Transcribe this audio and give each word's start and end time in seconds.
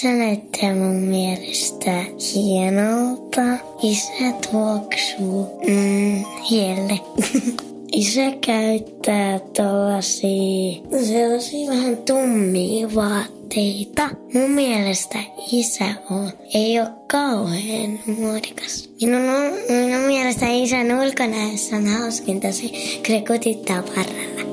Isä 0.00 0.12
näyttää 0.12 0.74
mun 0.74 0.96
mielestä 0.96 2.04
hienolta. 2.34 3.42
Isä 3.82 4.32
tuoksuu 4.50 5.60
mm, 5.66 6.24
hielle. 6.50 7.00
Isä 7.92 8.20
käyttää 8.46 9.38
tuollaisia, 9.38 10.82
sellaisia 11.06 11.70
vähän 11.70 11.96
tummia 11.96 12.94
vaatteita. 12.94 14.08
Mun 14.34 14.50
mielestä 14.50 15.18
isä 15.52 15.94
on, 16.10 16.30
ei 16.54 16.80
ole 16.80 16.88
kauhean 17.06 17.98
muodikas. 18.06 18.90
Minun, 19.02 19.22
minun 19.68 20.02
mielestä 20.06 20.46
isän 20.48 21.00
ulkonäössä 21.00 21.76
on 21.76 21.86
hauskinta 21.86 22.52
se, 22.52 22.68
kun 22.68 23.06
se 23.06 23.24
kutittaa 23.26 23.82
parralla. 23.82 24.49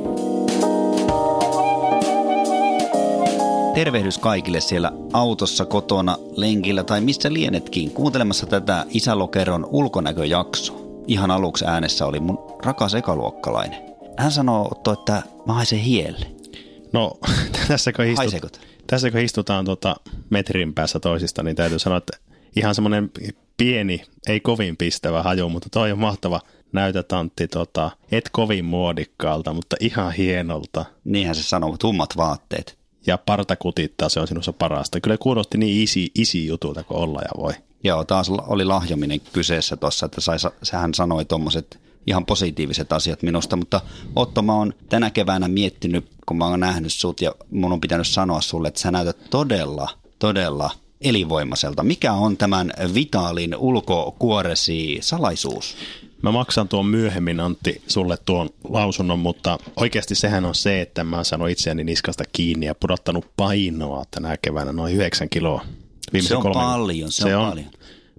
Tervehdys 3.77 4.17
kaikille 4.17 4.61
siellä 4.61 4.91
autossa, 5.13 5.65
kotona, 5.65 6.17
lenkillä 6.35 6.83
tai 6.83 7.01
missä 7.01 7.33
lienetkin 7.33 7.91
kuuntelemassa 7.91 8.45
tätä 8.45 8.85
Isälokeron 8.89 9.65
ulkonäköjaksoa. 9.65 10.79
Ihan 11.07 11.31
aluksi 11.31 11.65
äänessä 11.65 12.05
oli 12.05 12.19
mun 12.19 12.39
rakas 12.63 12.95
ekaluokkalainen. 12.95 13.79
Hän 14.17 14.31
sanoo, 14.31 14.67
Otto, 14.71 14.93
että 14.93 15.23
mä 15.45 15.53
haisen 15.53 15.79
hielle. 15.79 16.25
No, 16.93 17.17
tässä 17.67 17.93
kun, 17.93 18.05
istut, 18.05 18.17
Haiseeko? 18.17 18.47
tässä 18.87 19.11
kun 19.11 19.19
istutaan 19.19 19.65
tota 19.65 19.95
metrin 20.29 20.73
päässä 20.73 20.99
toisista, 20.99 21.43
niin 21.43 21.55
täytyy 21.55 21.79
sanoa, 21.79 21.97
että 21.97 22.17
ihan 22.55 22.75
semmoinen 22.75 23.11
pieni, 23.57 24.03
ei 24.27 24.39
kovin 24.39 24.77
pistävä 24.77 25.23
haju, 25.23 25.49
mutta 25.49 25.69
toi 25.71 25.91
on 25.91 25.99
mahtava. 25.99 26.41
Näytät 26.71 27.11
Antti, 27.11 27.47
tota, 27.47 27.91
et 28.11 28.29
kovin 28.31 28.65
muodikkaalta, 28.65 29.53
mutta 29.53 29.75
ihan 29.79 30.11
hienolta. 30.11 30.85
Niinhän 31.03 31.35
se 31.35 31.43
sanoo, 31.43 31.77
tummat 31.77 32.17
vaatteet. 32.17 32.77
Ja 33.07 33.17
parta 33.17 33.55
kutittaa, 33.55 34.09
se 34.09 34.19
on 34.19 34.27
sinussa 34.27 34.53
parasta. 34.53 34.99
Kyllä 34.99 35.17
kuulosti 35.17 35.57
niin 35.57 35.83
isi, 35.83 36.11
isi 36.15 36.47
jutulta 36.47 36.83
kuin 36.83 36.97
olla 36.97 37.21
ja 37.21 37.43
voi. 37.43 37.53
Joo, 37.83 38.03
taas 38.03 38.29
oli 38.29 38.65
lahjominen 38.65 39.21
kyseessä 39.33 39.77
tuossa, 39.77 40.05
että 40.05 40.21
sai, 40.21 40.37
hän 40.71 40.93
sanoi 40.93 41.25
tuommoiset 41.25 41.79
ihan 42.07 42.25
positiiviset 42.25 42.93
asiat 42.93 43.23
minusta, 43.23 43.55
mutta 43.55 43.81
Otto, 44.15 44.41
mä 44.41 44.53
oon 44.53 44.73
tänä 44.89 45.09
keväänä 45.09 45.47
miettinyt, 45.47 46.05
kun 46.25 46.37
mä 46.37 46.47
oon 46.47 46.59
nähnyt 46.59 46.93
sut 46.93 47.21
ja 47.21 47.35
mun 47.51 47.73
on 47.73 47.81
pitänyt 47.81 48.07
sanoa 48.07 48.41
sulle, 48.41 48.67
että 48.67 48.79
sä 48.79 48.91
näytät 48.91 49.29
todella, 49.29 49.89
todella 50.19 50.71
elinvoimaiselta. 51.01 51.83
Mikä 51.83 52.13
on 52.13 52.37
tämän 52.37 52.73
vitaalin 52.93 53.55
ulkokuoresi 53.55 54.97
salaisuus? 55.01 55.75
Mä 56.23 56.31
maksan 56.31 56.67
tuon 56.67 56.85
myöhemmin 56.85 57.39
Antti 57.39 57.81
sulle 57.87 58.17
tuon 58.25 58.49
lausunnon, 58.63 59.19
mutta 59.19 59.57
oikeasti 59.75 60.15
sehän 60.15 60.45
on 60.45 60.55
se, 60.55 60.81
että 60.81 61.03
mä 61.03 61.15
oon 61.15 61.25
saanut 61.25 61.49
itseäni 61.49 61.83
niskasta 61.83 62.23
kiinni 62.33 62.65
ja 62.65 62.75
pudottanut 62.75 63.25
painoa 63.37 64.03
tänä 64.11 64.37
keväänä 64.37 64.71
noin 64.71 64.95
9 64.95 65.29
kiloa. 65.29 65.65
Se 66.19 66.35
on 66.35 66.43
paljon, 66.53 67.11
se, 67.11 67.21
se 67.21 67.35
on, 67.35 67.43
on 67.43 67.49
paljon. 67.49 67.67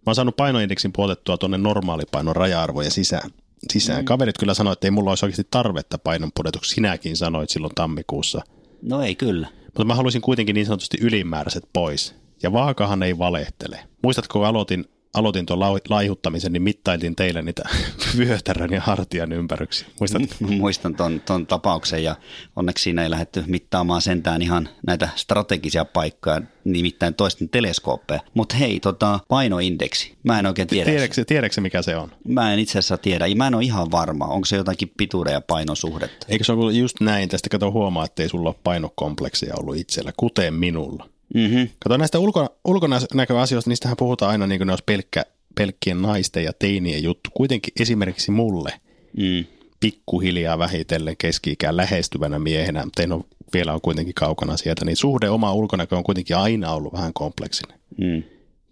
Mä 0.09 0.11
oon 0.11 0.15
saanut 0.15 0.37
painoindeksin 0.37 0.93
puotettua 0.93 1.39
tuonne 1.39 1.59
normaalipainon 1.59 2.37
raja-arvojen 2.37 2.91
sisään. 2.91 3.31
sisään. 3.73 3.99
Mm. 4.01 4.05
Kaverit 4.05 4.39
kyllä 4.39 4.55
sanoivat, 4.55 4.77
että 4.77 4.87
ei 4.87 4.91
mulla 4.91 5.11
olisi 5.11 5.25
oikeasti 5.25 5.47
tarvetta 5.51 5.99
painon 5.99 6.31
pudotuksi. 6.35 6.75
Sinäkin 6.75 7.17
sanoit 7.17 7.51
silloin 7.51 7.75
tammikuussa. 7.75 8.43
No 8.83 9.03
ei 9.03 9.15
kyllä. 9.15 9.49
Mutta 9.65 9.85
mä 9.85 9.95
haluaisin 9.95 10.21
kuitenkin 10.23 10.55
niin 10.55 10.67
sanotusti 10.67 10.97
ylimääräiset 11.01 11.65
pois. 11.73 12.15
Ja 12.43 12.53
vaakahan 12.53 13.03
ei 13.03 13.19
valehtele. 13.19 13.81
Muistatko, 14.03 14.39
kun 14.39 14.49
aloitin 14.49 14.85
aloitin 15.15 15.47
tuon 15.47 15.61
laihuttamisen, 15.89 16.53
niin 16.53 16.63
mittailtiin 16.63 17.17
teille 17.17 17.43
niitä 17.43 17.63
vyötärön 18.19 18.73
ja 18.73 18.81
hartian 18.81 19.33
ympäryksiä. 19.33 19.89
Muistatko? 20.01 20.35
Muistan 20.41 20.95
ton, 20.95 21.21
ton 21.27 21.47
tapauksen 21.47 22.05
ja 22.05 22.17
onneksi 22.57 22.83
siinä 22.83 23.03
ei 23.03 23.11
lähdetty 23.11 23.45
mittaamaan 23.47 24.03
sentään 24.03 24.43
ihan 24.43 24.69
näitä 24.87 25.09
strategisia 25.17 25.85
paikkoja, 25.85 26.43
nimittäin 26.65 27.15
toisten 27.15 27.49
teleskooppeja. 27.49 28.21
Mutta 28.35 28.57
hei, 28.57 28.81
tota, 28.81 29.21
painoindeksi. 29.29 30.15
Mä 30.23 30.39
en 30.39 30.47
oikein 30.47 30.69
tiedä. 30.69 30.91
Tiedätkö, 30.91 31.25
tiedätkö 31.25 31.61
mikä 31.61 31.83
se 31.83 31.97
on? 31.97 32.13
Mä 32.29 32.53
en 32.53 32.59
itse 32.59 32.79
asiassa 32.79 32.99
tiedä. 32.99 33.25
Mä 33.35 33.47
en 33.47 33.55
ole 33.55 33.65
ihan 33.65 33.91
varma. 33.91 34.25
Onko 34.25 34.45
se 34.45 34.57
jotakin 34.57 34.93
pituuden 34.97 35.33
ja 35.33 35.41
painosuhdetta? 35.41 36.27
Eikö 36.29 36.45
se 36.45 36.53
ole 36.53 36.73
just 36.73 37.01
näin? 37.01 37.29
Tästä 37.29 37.49
kato 37.49 37.73
huomaa, 37.73 38.05
että 38.05 38.23
ei 38.23 38.29
sulla 38.29 38.49
ole 38.49 38.57
painokompleksia 38.65 39.55
ollut 39.59 39.77
itsellä, 39.77 40.13
kuten 40.17 40.55
minulla. 40.55 41.09
Mm-hmm. 41.35 41.69
Kato 41.79 41.97
näistä 41.97 42.19
ulko, 42.19 42.59
ulkonäköasioista, 42.65 43.71
niistähän 43.71 43.97
puhutaan 43.97 44.31
aina 44.31 44.47
niin 44.47 44.59
kuin 44.59 44.67
ne 44.67 44.73
olisi 44.73 44.85
pelkkä, 44.87 45.25
pelkkien 45.55 46.03
naisten 46.03 46.45
ja 46.45 46.53
teinien 46.53 47.03
juttu. 47.03 47.31
Kuitenkin 47.35 47.73
esimerkiksi 47.81 48.31
mulle 48.31 48.73
mm. 49.17 49.45
pikkuhiljaa 49.81 50.59
vähitellen 50.59 51.17
keski-ikään 51.17 51.77
lähestyvänä 51.77 52.39
miehenä, 52.39 52.85
mutta 52.85 53.03
en 53.03 53.13
ole, 53.13 53.25
vielä 53.53 53.75
on 53.75 53.81
kuitenkin 53.81 54.15
kaukana 54.15 54.57
sieltä, 54.57 54.85
niin 54.85 54.97
suhde 54.97 55.29
oma 55.29 55.53
ulkonäkö 55.53 55.97
on 55.97 56.05
kuitenkin 56.05 56.37
aina 56.37 56.73
ollut 56.73 56.93
vähän 56.93 57.13
kompleksinen. 57.13 57.79
Mm. 57.97 58.23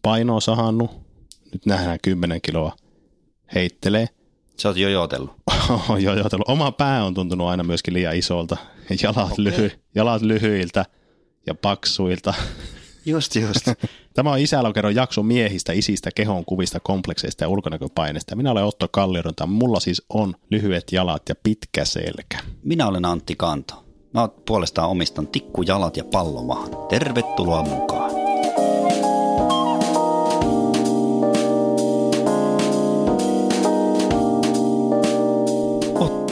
Paino 0.03 0.34
on 0.34 0.43
sahannut, 0.43 0.91
nyt 1.53 1.66
nähdään 1.66 1.99
10 2.03 2.41
kiloa, 2.41 2.77
heittelee. 3.55 4.09
Sä 4.56 4.69
oot 4.69 4.77
jojotellut. 4.77 5.31
jojotellut. 5.99 6.49
Oma 6.49 6.72
pää 6.72 7.05
on 7.05 7.15
tuntunut 7.15 7.49
aina 7.49 7.62
myöskin 7.62 7.95
liian 7.95 8.16
isolta, 8.16 8.56
jalat, 9.03 9.33
okay. 9.33 9.45
lyhy, 9.45 9.71
jalat 9.95 10.22
lyhyiltä 10.22 10.84
ja 11.47 11.55
paksuilta. 11.55 12.34
Just, 13.07 13.37
just. 13.37 13.69
Tämä 14.15 14.33
on 14.33 14.39
Isälokeron 14.39 14.95
jakso 14.95 15.23
miehistä, 15.23 15.73
isistä, 15.73 16.11
kehon 16.15 16.45
kuvista, 16.45 16.81
komplekseista 16.81 17.45
ja 17.45 17.49
ulkonäköpaineista. 17.49 18.37
Minä 18.37 18.51
olen 18.51 18.65
Otto 18.65 18.89
Kalliorinta. 18.89 19.47
Mulla 19.47 19.81
siis 19.81 20.03
on 20.09 20.34
lyhyet 20.51 20.93
jalat 20.93 21.23
ja 21.29 21.34
pitkä 21.43 21.84
selkä. 21.84 22.39
Minä 22.62 22.87
olen 22.87 23.05
Antti 23.05 23.37
Kanto. 23.37 23.84
Mä 24.15 24.29
puolestaan 24.47 24.91
omistan 24.91 25.27
tikkujalat 25.27 25.97
ja 25.97 26.05
pallomahan. 26.05 26.71
Tervetuloa 26.89 27.63
mukaan. 27.63 28.16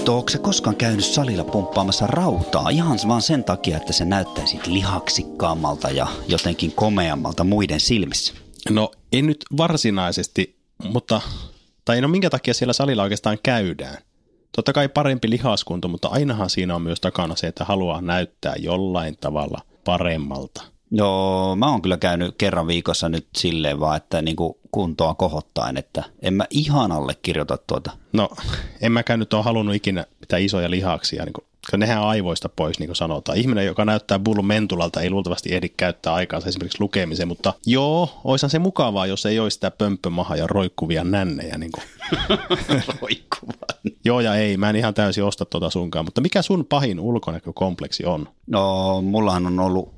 Otto, 0.04 0.16
onko 0.16 0.31
se 0.31 0.38
koskaan 0.38 0.76
käynyt 0.76 1.04
salilla 1.04 1.44
pumppaamassa 1.44 2.06
rautaa 2.06 2.69
ihan 2.69 2.98
vaan 3.09 3.22
sen 3.22 3.44
takia, 3.44 3.76
että 3.76 3.92
se 3.92 4.04
näyttäisi 4.04 4.60
lihaksikkaammalta 4.66 5.91
ja 5.91 6.06
jotenkin 6.28 6.72
komeammalta 6.72 7.44
muiden 7.44 7.81
silmissä? 7.81 8.34
No 8.70 8.91
en 9.12 9.26
nyt 9.26 9.44
varsinaisesti, 9.56 10.56
mutta, 10.84 11.20
tai 11.84 12.00
no 12.00 12.09
minkä 12.09 12.31
takia 12.31 12.54
siellä 12.54 12.72
salilla 12.72 13.03
oikeastaan 13.03 13.38
käydään? 13.42 13.97
Totta 14.56 14.72
kai 14.72 14.88
parempi 14.88 15.31
lihaskunto, 15.31 15.88
mutta 15.88 16.09
ainahan 16.09 16.50
siinä 16.50 16.75
on 16.75 16.82
myös 16.82 17.00
takana 17.00 17.36
se, 17.36 17.47
että 17.47 17.65
haluaa 17.65 18.00
näyttää 18.00 18.54
jollain 18.59 19.16
tavalla 19.21 19.60
paremmalta. 19.84 20.62
Joo, 20.97 21.56
mä 21.56 21.71
oon 21.71 21.82
kyllä 21.82 21.97
käynyt 21.97 22.34
kerran 22.38 22.66
viikossa 22.66 23.09
nyt 23.09 23.27
silleen 23.37 23.81
vaan, 23.81 23.97
että 23.97 24.22
niin 24.22 24.37
kuin 24.37 24.55
kuntoa 24.71 25.15
kohottaen, 25.15 25.77
että 25.77 26.05
en 26.22 26.34
mä 26.34 26.44
ihan 26.50 26.93
allekirjoita 26.93 27.59
tuota. 27.66 27.91
No, 28.12 28.28
en 28.81 28.93
mäkään 28.93 29.19
nyt 29.19 29.34
ole 29.34 29.43
halunnut 29.43 29.75
ikinä 29.75 30.04
mitään 30.21 30.43
isoja 30.43 30.71
lihaksia, 30.71 31.25
niin 31.25 31.33
kuin, 31.33 31.44
nehän 31.77 32.03
on 32.03 32.09
aivoista 32.09 32.49
pois, 32.49 32.78
niin 32.78 32.88
kuin 32.88 32.97
sanotaan. 32.97 33.38
Ihminen, 33.38 33.66
joka 33.66 33.84
näyttää 33.84 34.19
bull 34.19 34.43
mentulalta, 34.43 35.00
ei 35.00 35.10
luultavasti 35.10 35.54
ehdi 35.54 35.69
käyttää 35.69 36.15
aikaansa 36.15 36.49
esimerkiksi 36.49 36.81
lukemiseen, 36.81 37.28
mutta 37.28 37.53
joo, 37.66 38.21
oishan 38.25 38.50
se 38.50 38.59
mukavaa, 38.59 39.06
jos 39.06 39.27
ei 39.27 39.38
olisi 39.38 39.54
sitä 39.54 39.71
pömpömaha 39.71 40.37
ja 40.37 40.47
roikkuvia 40.47 41.04
nännejä. 41.04 41.59
Niin 41.65 41.72
kuin. 41.72 41.84
Roikkuvaa. 43.01 43.69
joo 44.04 44.21
ja 44.21 44.34
ei, 44.34 44.57
mä 44.57 44.71
en 44.71 44.77
ihan 44.77 44.95
täysin 44.95 45.24
osta 45.24 45.45
tuota 45.45 45.71
sunkaan, 45.71 46.04
mutta 46.04 46.21
mikä 46.21 46.42
sun 46.42 46.66
pahin 46.66 47.01
ulkonäkökompleksi 47.01 48.04
on? 48.04 48.28
No, 48.47 49.03
mullahan 49.03 49.47
on 49.47 49.60
ollut 49.60 49.94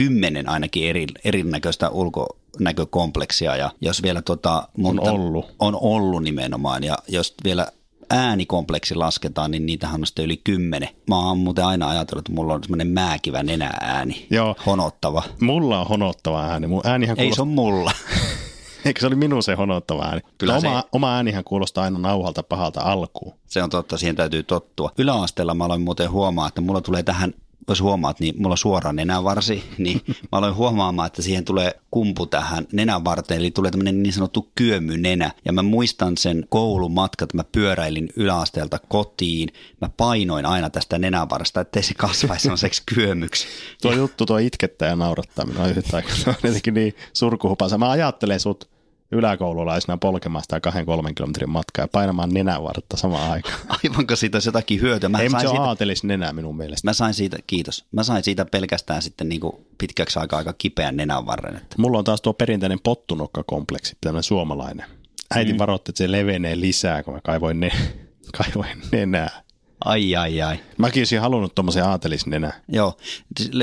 kymmenen 0.00 0.48
ainakin 0.48 0.88
eri, 0.88 1.06
erinäköistä 1.24 1.88
ulkonäkökompleksia 1.88 3.56
ja 3.56 3.70
jos 3.80 4.02
vielä 4.02 4.22
tota, 4.22 4.68
on 4.84 5.00
ollut. 5.00 5.54
on 5.58 5.78
ollut 5.80 6.22
nimenomaan 6.22 6.84
ja 6.84 6.98
jos 7.08 7.34
vielä 7.44 7.66
äänikompleksi 8.10 8.94
lasketaan, 8.94 9.50
niin 9.50 9.66
niitähän 9.66 10.00
on 10.00 10.06
sitten 10.06 10.24
yli 10.24 10.36
kymmenen. 10.36 10.88
Mä 11.08 11.18
oon 11.18 11.38
muuten 11.38 11.64
aina 11.64 11.88
ajatellut, 11.88 12.22
että 12.28 12.32
mulla 12.32 12.54
on 12.54 12.62
semmoinen 12.62 12.88
määkivä 12.88 13.42
nenääni, 13.42 14.26
Joo. 14.30 14.56
honottava. 14.66 15.22
Mulla 15.40 15.80
on 15.80 15.86
honottava 15.86 16.42
ääni. 16.42 16.66
Mun 16.66 16.82
äänihän 16.84 17.20
Ei 17.20 17.34
se 17.34 17.42
on 17.42 17.48
mulla. 17.48 17.92
Eikö 18.84 19.00
se 19.00 19.06
oli 19.06 19.14
minun 19.16 19.42
se 19.42 19.54
honottava 19.54 20.04
ääni? 20.04 20.20
Kyllä 20.38 20.56
oma, 20.56 20.80
se... 20.80 20.88
oma 20.92 21.14
äänihän 21.14 21.44
kuulostaa 21.44 21.84
aina 21.84 21.98
nauhalta 21.98 22.42
pahalta 22.42 22.80
alkuun. 22.80 23.34
Se 23.46 23.62
on 23.62 23.70
totta, 23.70 23.98
siihen 23.98 24.16
täytyy 24.16 24.42
tottua. 24.42 24.90
Yläasteella 24.98 25.54
mä 25.54 25.64
aloin 25.64 25.82
muuten 25.82 26.10
huomaa, 26.10 26.48
että 26.48 26.60
mulla 26.60 26.80
tulee 26.80 27.02
tähän 27.02 27.34
jos 27.68 27.80
huomaat, 27.80 28.20
niin 28.20 28.34
mulla 28.38 28.52
on 28.52 28.58
suora 28.58 28.92
nenävarsi, 28.92 29.64
niin 29.78 30.00
mä 30.06 30.38
aloin 30.38 30.54
huomaamaan, 30.54 31.06
että 31.06 31.22
siihen 31.22 31.44
tulee 31.44 31.80
kumpu 31.90 32.26
tähän 32.26 32.66
nenän 32.72 33.04
varteen, 33.04 33.40
eli 33.40 33.50
tulee 33.50 33.70
tämmöinen 33.70 34.02
niin 34.02 34.12
sanottu 34.12 34.50
kyömynenä. 34.54 35.32
Ja 35.44 35.52
mä 35.52 35.62
muistan 35.62 36.16
sen 36.16 36.46
koulumatkat, 36.48 37.34
mä 37.34 37.44
pyöräilin 37.44 38.08
yläasteelta 38.16 38.78
kotiin, 38.88 39.48
mä 39.80 39.90
painoin 39.96 40.46
aina 40.46 40.70
tästä 40.70 40.98
nenänvarsta, 40.98 41.60
ettei 41.60 41.82
se 41.82 41.94
kasvaisi 41.94 42.42
semmoiseksi 42.42 42.82
kyömyksi. 42.94 43.46
Tuo 43.82 43.92
juttu, 43.92 44.26
tuo 44.26 44.38
itkettää 44.38 44.88
ja 44.88 44.96
naurattaa 44.96 45.46
minua 45.46 45.66
yhtä 45.66 45.96
aikaa. 45.96 46.14
Se 46.14 46.30
on 46.30 46.36
jotenkin 46.42 46.74
niin 46.74 46.94
surkuhupansa. 47.12 47.78
Mä 47.78 47.90
ajattelen 47.90 48.40
sut 48.40 48.79
yläkoululaisena 49.12 49.96
polkemaan 49.96 50.42
sitä 50.42 50.60
kahden 50.60 50.86
kolmen 50.86 51.14
kilometrin 51.14 51.50
matkaa 51.50 51.82
ja 51.82 51.88
painamaan 51.88 52.30
nenänvartta 52.34 52.96
samaan 52.96 53.30
aikaan. 53.30 53.58
Aivanko 53.84 54.16
siitä 54.16 54.38
jotakin 54.46 54.80
hyötyä? 54.80 55.08
Mä 55.08 55.18
Ei, 55.18 55.30
sain 55.30 55.42
se 55.42 55.48
siitä, 55.48 55.62
aatelis 55.62 56.04
nenä 56.04 56.32
minun 56.32 56.56
mielestä. 56.56 56.88
mä 56.88 56.92
sain 56.92 57.14
siitä, 57.14 57.38
kiitos, 57.46 57.84
mä 57.92 58.02
sain 58.02 58.24
siitä 58.24 58.44
pelkästään 58.44 59.02
sitten 59.02 59.28
niin 59.28 59.40
kuin 59.40 59.52
pitkäksi 59.78 60.18
aikaa 60.18 60.38
aika 60.38 60.52
kipeän 60.52 60.96
nenänvarren. 60.96 61.56
Että. 61.56 61.76
Mulla 61.78 61.98
on 61.98 62.04
taas 62.04 62.20
tuo 62.20 62.32
perinteinen 62.32 62.78
pottunokkakompleksi, 62.82 63.96
tämmöinen 64.00 64.22
suomalainen. 64.22 64.86
Äiti 65.34 65.52
mm. 65.52 65.58
varoitti, 65.58 65.90
että 65.90 65.98
se 65.98 66.12
levenee 66.12 66.60
lisää, 66.60 67.02
kun 67.02 67.14
mä 67.14 67.20
kaivoin, 67.20 67.60
ne, 67.60 67.70
kaivoin 68.38 68.82
nenää. 68.92 69.42
Ai, 69.84 70.16
ai, 70.16 70.42
ai. 70.42 70.60
Mäkin 70.78 71.00
olisin 71.00 71.20
halunnut 71.20 71.54
tuommoisen 71.54 71.84
aatelisnenä. 71.84 72.52
Joo, 72.68 72.96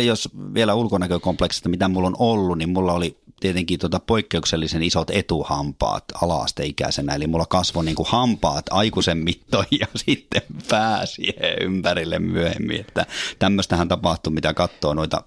jos 0.05 0.29
vielä 0.53 0.73
ulkonäkökompleksista, 0.73 1.69
mitä 1.69 1.88
mulla 1.88 2.07
on 2.07 2.15
ollut, 2.19 2.57
niin 2.57 2.69
mulla 2.69 2.93
oli 2.93 3.17
tietenkin 3.39 3.80
tota 3.80 4.00
poikkeuksellisen 4.00 4.84
isot 4.84 5.10
etuhampaat 5.10 6.04
alaasteikäisenä, 6.22 7.16
eli 7.16 7.28
mulla 7.28 7.45
kasvoi 7.45 7.86
niin 7.86 7.95
kuin 7.95 8.07
hampaat 8.10 8.66
aikuisen 8.69 9.18
mittoihin 9.18 9.80
ja 9.80 9.88
sitten 10.06 10.42
pää 10.69 11.06
siihen 11.06 11.62
ympärille 11.62 12.19
myöhemmin, 12.19 12.80
että 12.80 13.06
tämmöistähän 13.39 13.88
tapahtui, 13.88 14.34
mitä 14.34 14.54
katsoo 14.54 14.94
noita 14.94 15.24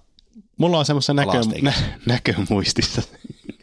Mulla 0.57 0.79
on 0.79 0.85
semmoisessa 0.85 1.13
näkö, 1.13 1.41
nä, 1.61 1.73
näkömuistissa. 2.05 3.01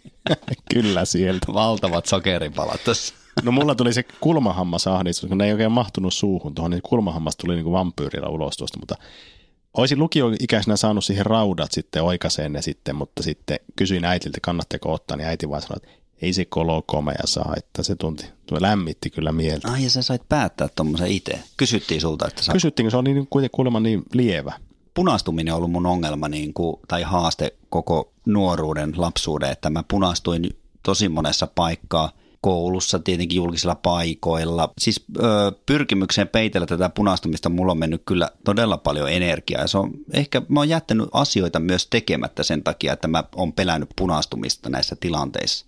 Kyllä 0.74 1.04
sieltä. 1.04 1.52
valtavat 1.52 2.06
sokeripalat 2.06 2.84
tässä. 2.84 3.14
No 3.42 3.52
mulla 3.52 3.74
tuli 3.74 3.92
se 3.92 4.02
kulmahammasahdistus, 4.20 5.28
kun 5.28 5.38
ne 5.38 5.46
ei 5.46 5.52
oikein 5.52 5.72
mahtunut 5.72 6.14
suuhun 6.14 6.54
tuohon, 6.54 6.70
niin 6.70 6.82
kulmahammas 6.82 7.36
tuli 7.36 7.54
niin 7.54 7.64
kuin 7.64 7.72
vampyyrillä 7.72 8.28
ulos 8.28 8.56
tuosta, 8.56 8.78
mutta 8.78 8.94
olisin 9.78 9.98
lukioikäisenä 9.98 10.76
saanut 10.76 11.04
siihen 11.04 11.26
raudat 11.26 11.72
sitten 11.72 12.02
oikaseen 12.02 12.52
ne 12.52 12.62
sitten, 12.62 12.96
mutta 12.96 13.22
sitten 13.22 13.60
kysyin 13.76 14.04
äitiltä, 14.04 14.38
kannatteko 14.42 14.92
ottaa, 14.92 15.16
niin 15.16 15.26
äiti 15.28 15.48
vaan 15.48 15.62
sanoi, 15.62 15.76
että 15.76 15.88
ei 16.22 16.32
se 16.32 16.44
kolo 16.44 16.82
komea 16.86 17.22
saa, 17.24 17.54
että 17.56 17.82
se 17.82 17.96
tunti, 17.96 18.26
tuo 18.46 18.58
lämmitti 18.60 19.10
kyllä 19.10 19.32
mieltä. 19.32 19.72
Ai 19.72 19.84
ja 19.84 19.90
sä 19.90 20.02
sait 20.02 20.22
päättää 20.28 20.68
tuommoisen 20.76 21.08
itse. 21.08 21.38
Kysyttiin 21.56 22.00
sulta, 22.00 22.28
että 22.28 22.42
sä... 22.42 22.52
Kysyttiinkö, 22.52 22.90
se 22.90 22.96
oli 22.96 23.14
niin 23.14 23.26
kuitenkin 23.30 23.56
kuulemma 23.56 23.80
niin 23.80 24.02
lievä. 24.14 24.52
punastuminen 24.94 25.54
on 25.54 25.56
ollut 25.56 25.70
mun 25.70 25.86
ongelma 25.86 26.28
niin 26.28 26.54
kuin, 26.54 26.76
tai 26.88 27.02
haaste 27.02 27.54
koko 27.68 28.12
nuoruuden, 28.26 28.92
lapsuuden, 28.96 29.50
että 29.50 29.70
mä 29.70 29.84
punastuin 29.88 30.50
tosi 30.82 31.08
monessa 31.08 31.48
paikkaa 31.54 32.12
koulussa, 32.40 32.98
tietenkin 32.98 33.36
julkisilla 33.36 33.74
paikoilla. 33.74 34.72
Siis 34.78 35.04
ö, 35.16 35.22
pyrkimykseen 35.66 36.28
peitellä 36.28 36.66
tätä 36.66 36.88
punastumista 36.88 37.48
mulla 37.48 37.72
on 37.72 37.78
mennyt 37.78 38.02
kyllä 38.06 38.30
todella 38.44 38.78
paljon 38.78 39.12
energiaa. 39.12 39.60
Ja 39.60 39.68
se 39.68 39.78
on, 39.78 39.90
ehkä 40.12 40.42
mä 40.48 40.60
oon 40.60 40.68
jättänyt 40.68 41.08
asioita 41.12 41.60
myös 41.60 41.86
tekemättä 41.86 42.42
sen 42.42 42.62
takia, 42.62 42.92
että 42.92 43.08
mä 43.08 43.24
oon 43.36 43.52
pelännyt 43.52 43.90
punastumista 43.96 44.70
näissä 44.70 44.96
tilanteissa. 45.00 45.66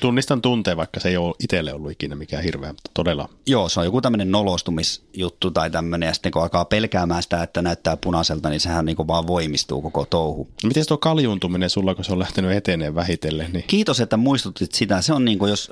Tunnistan 0.00 0.42
tunteen, 0.42 0.76
vaikka 0.76 1.00
se 1.00 1.08
ei 1.08 1.16
ole 1.16 1.34
itselle 1.42 1.74
ollut 1.74 1.90
ikinä 1.90 2.14
mikään 2.14 2.42
hirveä, 2.42 2.72
mutta 2.72 2.90
todella. 2.94 3.28
Joo, 3.46 3.68
se 3.68 3.80
on 3.80 3.86
joku 3.86 4.00
tämmöinen 4.00 4.30
nolostumisjuttu 4.30 5.50
tai 5.50 5.70
tämmöinen, 5.70 6.06
ja 6.06 6.14
sitten 6.14 6.32
kun 6.32 6.42
alkaa 6.42 6.64
pelkäämään 6.64 7.22
sitä, 7.22 7.42
että 7.42 7.62
näyttää 7.62 7.96
punaiselta, 7.96 8.50
niin 8.50 8.60
sehän 8.60 8.84
niin 8.84 8.96
kuin 8.96 9.08
vaan 9.08 9.26
voimistuu 9.26 9.82
koko 9.82 10.06
touhu. 10.10 10.48
Miten 10.64 10.86
tuo 10.88 10.98
kaljuntuminen 10.98 11.70
sulla, 11.70 11.94
kun 11.94 12.04
se 12.04 12.12
on 12.12 12.18
lähtenyt 12.18 12.52
eteneen 12.52 12.94
vähitellen, 12.94 13.52
niin 13.52 13.64
Kiitos, 13.66 14.00
että 14.00 14.16
muistutit 14.16 14.72
sitä. 14.72 15.02
Se 15.02 15.12
on 15.12 15.24
niin 15.24 15.38
kuin, 15.38 15.50
jos 15.50 15.70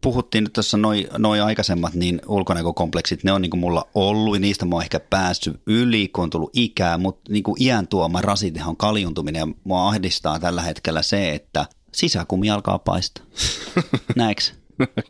puhuttiin 0.00 0.44
nyt 0.44 0.52
tuossa 0.52 0.76
noin 0.76 1.06
noi 1.18 1.40
aikaisemmat, 1.40 1.94
niin 1.94 2.20
ulkonäkökompleksit, 2.26 3.24
ne 3.24 3.32
on 3.32 3.42
niin 3.42 3.50
kuin 3.50 3.60
mulla 3.60 3.86
ollut, 3.94 4.36
ja 4.36 4.40
niistä 4.40 4.64
mä 4.64 4.74
oon 4.74 4.82
ehkä 4.82 5.00
päässyt 5.00 5.60
yli, 5.66 6.08
kun 6.08 6.24
on 6.24 6.30
tullut 6.30 6.50
ikää, 6.52 6.98
mutta 6.98 7.32
niin 7.32 7.42
kuin 7.42 7.62
iän 7.62 7.88
tuoma 7.88 8.20
rasitehan 8.20 8.68
on 8.68 8.76
kaljuntuminen, 8.76 9.40
ja 9.40 9.48
mua 9.64 9.88
ahdistaa 9.88 10.38
tällä 10.38 10.62
hetkellä 10.62 11.02
se, 11.02 11.34
että 11.34 11.66
sisäkumi 11.94 12.50
alkaa 12.50 12.78
paistaa. 12.78 13.24
Näetkö? 14.16 14.42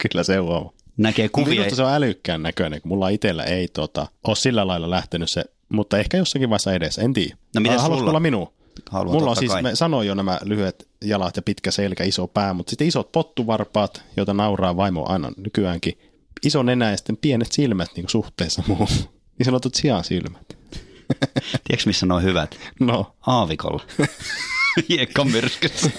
kyllä 0.09 0.23
se 0.25 0.37
huomaa. 0.37 0.73
Näkee 0.97 1.29
kuvia. 1.29 1.51
Minusta 1.51 1.77
se 1.77 1.83
on 1.83 1.93
älykkään 1.93 2.43
näköinen, 2.43 2.81
kun 2.83 2.89
mulla 2.89 3.09
itsellä 3.09 3.45
ei 3.45 3.69
tota, 3.69 4.07
ole 4.27 4.37
sillä 4.37 4.67
lailla 4.67 4.91
lähtenyt 4.91 5.31
se, 5.31 5.45
mutta 5.69 5.99
ehkä 5.99 6.17
jossakin 6.17 6.51
vaiheessa 6.51 6.73
edessä, 6.73 7.03
en 7.03 7.13
tiedä. 7.13 7.37
No 7.55 7.61
mites 7.61 7.77
Haluaisiko 7.81 7.99
sulla? 7.99 8.11
olla 8.11 8.21
minun? 8.21 8.49
Haluan 8.91 9.17
mulla 9.17 9.31
on 9.31 9.37
siis, 9.37 9.53
kai. 9.53 9.63
me 9.63 9.75
sanoin 9.75 10.09
jo 10.09 10.15
nämä 10.15 10.39
lyhyet 10.45 10.89
jalat 11.05 11.37
ja 11.37 11.43
pitkä 11.43 11.71
selkä, 11.71 12.05
iso 12.05 12.27
pää, 12.27 12.53
mutta 12.53 12.71
sitten 12.71 12.89
isot 12.89 13.13
pottuvarpaat, 13.13 14.03
joita 14.17 14.35
nauraa 14.35 14.77
vaimo 14.77 15.07
aina 15.09 15.33
nykyäänkin. 15.37 15.99
Iso 16.45 16.63
nenä 16.63 16.91
ja 16.91 16.97
sitten 16.97 17.17
pienet 17.17 17.53
silmät 17.53 17.89
niin 17.97 18.09
suhteessa 18.09 18.63
muuhun. 18.67 18.89
Niin 19.39 19.45
sanotut 19.45 19.75
sijaan 19.75 20.05
silmät. 20.05 20.57
Tiedätkö, 21.65 21.87
missä 21.87 22.07
ne 22.07 22.15
on 22.15 22.23
hyvät? 22.23 22.59
No, 22.81 23.17
Aavikolla. 23.27 23.83
Hiekkamyrskyssä. 24.89 25.91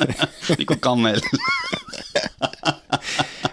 niin 0.57 0.65
kuin 0.65 0.79
kameli. 0.79 1.21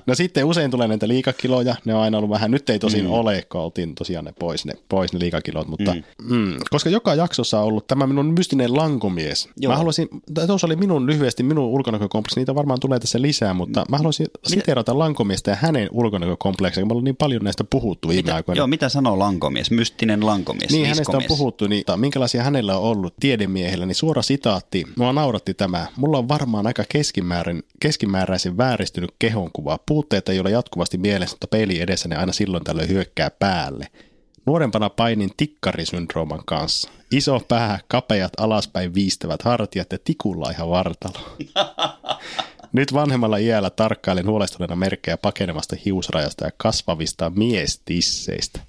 No 0.07 0.15
sitten 0.15 0.45
usein 0.45 0.71
tulee 0.71 0.89
näitä 0.89 1.09
liikakiloja, 1.09 1.75
ne 1.85 1.95
on 1.95 2.03
aina 2.03 2.19
ollut 2.19 2.31
vähän, 2.31 2.51
nyt 2.51 2.71
ei 2.71 2.79
tosin 2.79 3.05
mm. 3.05 3.11
ole, 3.11 3.47
kun 3.53 3.61
oltiin 3.61 3.95
tosiaan 3.95 4.25
ne 4.25 4.33
pois 4.39 4.65
ne, 4.67 4.73
pois 4.89 5.13
ne 5.13 5.19
liikakilot, 5.19 5.69
mutta 5.69 5.95
mm. 5.95 6.03
Mm, 6.37 6.57
koska 6.71 6.91
joka 6.91 7.15
jaksossa 7.15 7.61
on 7.61 7.67
ollut 7.67 7.87
tämä 7.87 8.07
minun 8.07 8.27
mystinen 8.27 8.77
lankomies. 8.77 9.49
Joo. 9.57 9.73
Mä 9.73 9.77
haluaisin, 9.77 10.09
tuossa 10.47 10.67
oli 10.67 10.77
minun 10.77 11.07
lyhyesti 11.07 11.43
minun 11.43 11.65
ulkonäkökompleksi, 11.65 12.41
niitä 12.41 12.55
varmaan 12.55 12.81
tulee 12.81 12.99
tässä 12.99 13.23
lisää, 13.23 13.55
mutta 13.55 13.85
mä 13.89 13.97
haluaisin 13.97 14.27
siteerata 14.47 14.99
lankomiestä 14.99 15.51
ja 15.51 15.57
hänen 15.61 15.89
ulkonäkökompleksiaan, 15.93 16.89
me 16.89 16.93
ollaan 16.93 17.05
niin 17.05 17.17
paljon 17.17 17.43
näistä 17.45 17.65
puhuttu 17.65 18.09
viime 18.09 18.23
Mitä, 18.23 18.35
aikoina. 18.35 18.57
joo, 18.59 18.67
mitä 18.67 18.89
sanoo 18.89 19.19
lankomies? 19.19 19.71
Mystinen 19.71 20.27
lankomies, 20.27 20.71
Niin, 20.73 20.87
hänestä 20.87 21.17
on 21.17 21.23
puhuttu, 21.29 21.67
niin 21.67 21.83
ta- 21.87 21.97
minkälaisia 21.97 22.43
hänellä 22.43 22.77
on 22.79 22.83
ollut 22.83 23.15
tiedemiehellä, 23.21 23.87
niin 23.87 23.95
suora 23.95 24.23
sitaatti, 24.23 24.85
mua 24.97 25.13
nauratti 25.13 25.55
tämä, 25.55 25.87
mulla 25.97 26.19
on 26.19 26.29
varmaan 26.29 26.67
aika 26.67 26.85
keskimäärin, 26.89 27.63
keskimääräisen 27.81 28.57
vääristynyt 28.57 29.11
kehonkuva, 29.19 29.79
puutteita 29.93 30.33
ei 30.33 30.41
ole 30.41 30.51
jatkuvasti 30.51 30.99
mielessä, 30.99 31.35
mutta 31.35 31.47
peili 31.47 31.81
edessä 31.81 32.09
ne 32.09 32.17
aina 32.17 32.33
silloin 32.33 32.65
tällöin 32.65 32.89
hyökkää 32.89 33.31
päälle. 33.31 33.87
Nuorempana 34.47 34.91
painin 34.91 35.31
tikkarisyndrooman 35.37 36.43
kanssa. 36.47 36.91
Iso 37.11 37.41
pää, 37.49 37.79
kapeat 37.89 38.33
alaspäin 38.39 38.95
viistävät 38.95 39.43
hartiat 39.43 39.93
ja 39.93 39.99
tikullaiha 40.05 40.69
vartalo. 40.69 41.37
Nyt 42.73 42.93
vanhemmalla 42.93 43.37
iällä 43.37 43.71
tarkkailen 43.71 44.27
huolestuneena 44.27 44.77
merkkejä 44.77 45.17
pakenemasta 45.17 45.77
hiusrajasta 45.85 46.45
ja 46.45 46.51
kasvavista 46.57 47.31
miestisseistä. 47.31 48.61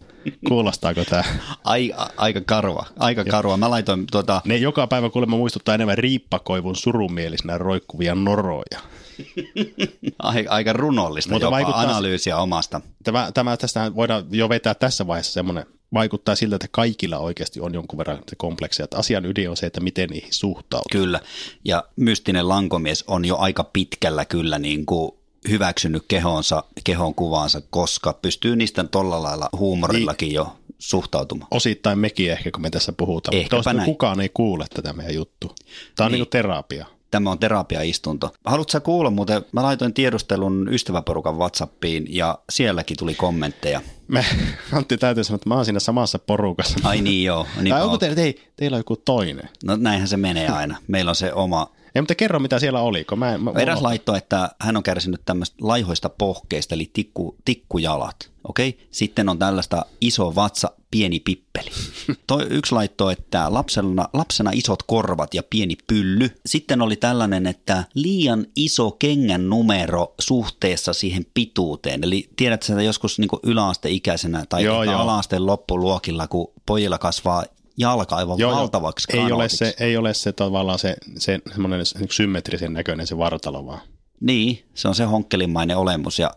Kuulostaako 0.47 1.05
tämä? 1.05 1.23
Ai, 1.63 1.93
a, 1.97 2.07
aika 2.17 2.41
karua, 2.41 2.85
aika 2.99 3.23
karua. 3.25 3.57
Mä 3.57 3.69
laitoin 3.69 4.05
tuota, 4.11 4.41
Ne 4.45 4.55
joka 4.55 4.87
päivä 4.87 5.09
kuulemma 5.09 5.37
muistuttaa 5.37 5.75
enemmän 5.75 5.97
riippakoivun 5.97 6.75
surumielisinä 6.75 7.57
roikkuvia 7.57 8.15
noroja. 8.15 8.92
ai, 10.19 10.45
aika 10.49 10.73
runollista 10.73 11.31
Mutta 11.31 11.45
jopa 11.45 11.55
vaikuttaa- 11.55 11.81
analyysiä 11.81 12.37
omasta. 12.37 12.81
Tämä, 13.03 13.31
tämä 13.33 13.57
tästä 13.57 13.95
voidaan 13.95 14.25
jo 14.31 14.49
vetää 14.49 14.73
tässä 14.75 15.07
vaiheessa 15.07 15.33
semmoinen, 15.33 15.65
vaikuttaa 15.93 16.35
siltä, 16.35 16.55
että 16.55 16.67
kaikilla 16.71 17.17
oikeasti 17.17 17.61
on 17.61 17.73
jonkun 17.73 17.97
verran 17.97 18.17
se 18.29 18.35
kompleksia. 18.35 18.83
Että 18.83 18.97
asian 18.97 19.25
ydin 19.25 19.49
on 19.49 19.57
se, 19.57 19.65
että 19.65 19.81
miten 19.81 20.09
niihin 20.09 20.33
suhtautuu. 20.33 20.87
Kyllä. 20.91 21.19
Ja 21.65 21.83
mystinen 21.95 22.49
lankomies 22.49 23.03
on 23.07 23.25
jo 23.25 23.37
aika 23.37 23.63
pitkällä 23.63 24.25
kyllä 24.25 24.59
niin 24.59 24.85
kuin 24.85 25.11
hyväksynyt 25.49 26.03
kehonsa, 26.07 26.63
kehon 26.83 27.15
kuvaansa, 27.15 27.61
koska 27.69 28.13
pystyy 28.13 28.55
niistä 28.55 28.83
tolla 28.83 29.23
lailla 29.23 29.49
huumorillakin 29.57 30.33
jo 30.33 30.55
suhtautumaan. 30.79 31.47
Osittain 31.51 31.99
mekin 31.99 32.31
ehkä, 32.31 32.51
kun 32.51 32.61
me 32.61 32.69
tässä 32.69 32.93
puhutaan. 32.93 33.37
Ehkäpä 33.37 33.55
Mutta 33.55 33.73
näin. 33.73 33.85
kukaan 33.85 34.21
ei 34.21 34.29
kuule 34.33 34.65
tätä 34.73 34.93
meidän 34.93 35.15
juttu. 35.15 35.47
Tämä 35.95 36.05
on 36.05 36.11
niin. 36.11 36.17
Niin. 36.17 36.21
niin 36.21 36.29
terapia. 36.29 36.85
Tämä 37.13 37.31
on 37.31 37.39
terapiaistunto. 37.39 38.33
Haluatko 38.45 38.71
sä 38.71 38.79
kuulla 38.79 39.09
muuten, 39.09 39.45
mä 39.51 39.63
laitoin 39.63 39.93
tiedustelun 39.93 40.67
ystäväporukan 40.71 41.37
Whatsappiin 41.37 42.05
ja 42.09 42.39
sielläkin 42.49 42.97
tuli 42.97 43.15
kommentteja. 43.15 43.81
Me, 44.07 44.25
Antti 44.71 44.97
täytyy 44.97 45.23
sanoa, 45.23 45.35
että 45.35 45.49
mä 45.49 45.55
oon 45.55 45.65
siinä 45.65 45.79
samassa 45.79 46.19
porukassa. 46.19 46.79
Ai 46.83 47.01
niin 47.01 47.23
joo. 47.23 47.47
Niin 47.61 47.69
tai 47.69 47.83
onko 47.83 47.97
teillä, 47.97 48.21
ei, 48.21 48.51
teillä 48.55 48.75
on 48.75 48.79
joku 48.79 48.95
toinen? 48.95 49.49
No 49.63 49.75
näinhän 49.75 50.07
se 50.07 50.17
menee 50.17 50.47
aina. 50.47 50.77
Meillä 50.87 51.09
on 51.09 51.15
se 51.15 51.33
oma. 51.33 51.67
Ei, 51.95 52.01
mutta 52.01 52.15
kerro 52.15 52.39
mitä 52.39 52.59
siellä 52.59 52.81
oli. 52.81 53.03
Kun 53.03 53.19
mä, 53.19 53.37
mä, 53.37 53.51
Eräs 53.51 53.77
mulla- 53.79 53.87
laittoi, 53.87 54.17
että 54.17 54.49
hän 54.59 54.77
on 54.77 54.83
kärsinyt 54.83 55.21
tämmöistä 55.25 55.55
laihoista 55.61 56.09
pohkeista, 56.09 56.75
eli 56.75 56.89
tikku, 56.93 57.35
tikkujalat. 57.45 58.29
Okei? 58.47 58.87
Sitten 58.91 59.29
on 59.29 59.39
tällaista 59.39 59.85
iso 60.01 60.35
vatsa, 60.35 60.71
pieni 60.91 61.19
pippeli. 61.19 61.69
Toi, 62.27 62.47
yksi 62.49 62.71
laittoi, 62.75 63.13
että 63.13 63.53
lapsena, 63.53 64.09
lapsena 64.13 64.51
isot 64.53 64.83
korvat 64.83 65.33
ja 65.33 65.43
pieni 65.49 65.75
pylly. 65.87 66.29
Sitten 66.45 66.81
oli 66.81 66.95
tällainen, 66.95 67.47
että 67.47 67.83
liian 67.93 68.45
iso 68.55 68.91
kengän 68.91 69.49
numero 69.49 70.13
suhteessa 70.19 70.93
siihen 70.93 71.25
pituuteen. 71.33 72.03
Eli 72.03 72.29
tiedätkö, 72.35 72.73
että 72.73 72.81
joskus 72.83 73.19
niin 73.19 73.29
yläasteikäisenä 73.43 74.45
tai 74.49 74.63
Joo, 74.63 74.83
joo. 74.83 74.99
alaasteen 74.99 75.45
loppuluokilla, 75.45 76.27
kun 76.27 76.51
pojilla 76.65 76.97
kasvaa 76.97 77.43
jalka 77.77 78.15
aivan 78.15 78.39
Joo, 78.39 78.51
valtavaksi 78.51 79.17
ei 79.17 79.31
ole, 79.31 79.49
se, 79.49 79.75
ei 79.79 79.97
ole 79.97 80.13
se 80.13 80.31
tavallaan 80.31 80.79
se, 80.79 80.95
se 81.17 81.39
semmoinen 81.51 81.85
symmetrisen 82.11 82.73
näköinen 82.73 83.07
se 83.07 83.17
vartalo 83.17 83.65
vaan. 83.65 83.81
Niin, 84.19 84.63
se 84.73 84.87
on 84.87 84.95
se 84.95 85.03
honkkelimainen 85.03 85.77
olemus 85.77 86.19
ja, 86.19 86.31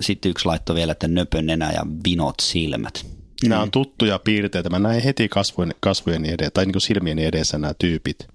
sitten 0.00 0.30
yksi 0.30 0.46
laitto 0.46 0.74
vielä, 0.74 0.92
että 0.92 1.08
nöpön 1.08 1.46
nenä 1.46 1.72
ja 1.72 1.82
vinot 2.08 2.34
silmät. 2.42 3.06
Nämä 3.48 3.62
on 3.62 3.70
tuttuja 3.70 4.18
piirteitä. 4.18 4.70
Mä 4.70 4.78
näin 4.78 5.02
heti 5.02 5.28
kasvojen, 5.28 5.74
kasvojeni 5.80 6.28
edessä, 6.28 6.50
tai 6.50 6.64
niin 6.64 6.72
kuin 6.72 6.82
silmieni 6.82 7.24
edessä 7.24 7.58
nämä 7.58 7.74
tyypit. 7.78 8.28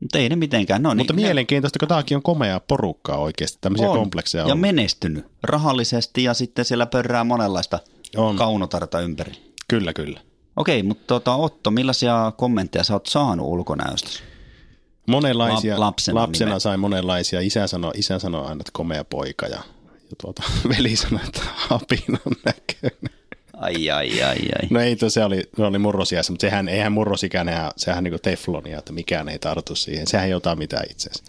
Mutta 0.00 0.18
ei 0.18 0.28
ne 0.28 0.36
mitenkään, 0.36 0.82
no 0.82 0.94
Mutta 0.94 1.12
niin, 1.12 1.22
ne- 1.22 1.26
mielenkiintoista, 1.26 1.78
kun 1.78 1.88
tämäkin 1.88 2.16
on 2.16 2.22
komea 2.22 2.60
porukkaa 2.60 3.18
oikeasti. 3.18 3.58
Tämmöisiä 3.60 3.90
on. 3.90 3.98
komplekseja 3.98 4.44
on. 4.44 4.48
Ja 4.48 4.54
menestynyt 4.54 5.24
rahallisesti 5.42 6.24
ja 6.24 6.34
sitten 6.34 6.64
siellä 6.64 6.86
pörrää 6.86 7.24
monenlaista 7.24 7.78
On. 8.16 8.36
kaunotarta 8.36 9.00
ympäri. 9.00 9.32
Kyllä, 9.68 9.92
kyllä. 9.92 10.20
Okei, 10.56 10.82
mutta 10.82 11.04
tota, 11.06 11.34
Otto, 11.34 11.70
millaisia 11.70 12.32
kommentteja 12.36 12.84
sä 12.84 12.92
oot 12.92 13.06
saanut 13.06 13.46
ulkonäöstä? 13.46 14.10
Monenlaisia, 15.06 15.76
Lap- 15.76 15.80
lapsena 15.80 16.20
lapsena 16.20 16.48
nimen. 16.48 16.60
sai 16.60 16.76
monenlaisia. 16.76 17.40
Isä 17.40 17.66
sanoi, 17.66 17.92
isä 17.94 18.18
sanoi 18.18 18.40
aina, 18.42 18.60
että 18.60 18.70
komea 18.72 19.04
poika 19.04 19.46
ja, 19.46 19.60
ja 19.92 20.16
tuota, 20.20 20.42
veli 20.76 20.96
sanoi, 20.96 21.20
että 21.26 21.42
apinan 21.70 22.20
näköinen. 22.44 23.16
Ai, 23.56 23.90
ai, 23.90 24.22
ai, 24.22 24.38
ai. 24.38 24.68
No 24.70 24.80
ei, 24.80 24.96
to, 24.96 25.10
se 25.10 25.24
oli, 25.24 25.42
ne 25.58 25.64
oli 25.64 25.78
murrosiässä, 25.78 26.32
mutta 26.32 26.46
sehän, 26.46 26.68
eihän 26.68 26.92
murrosikään, 26.92 27.48
sehän, 27.76 28.04
niin 28.04 28.18
teflonia, 28.22 28.78
että 28.78 28.92
mikään 28.92 29.28
ei 29.28 29.38
tartu 29.38 29.74
siihen. 29.74 30.06
Sehän 30.06 30.26
ei 30.26 30.34
ota 30.34 30.56
mitään 30.56 30.84
itseensä. 30.90 31.24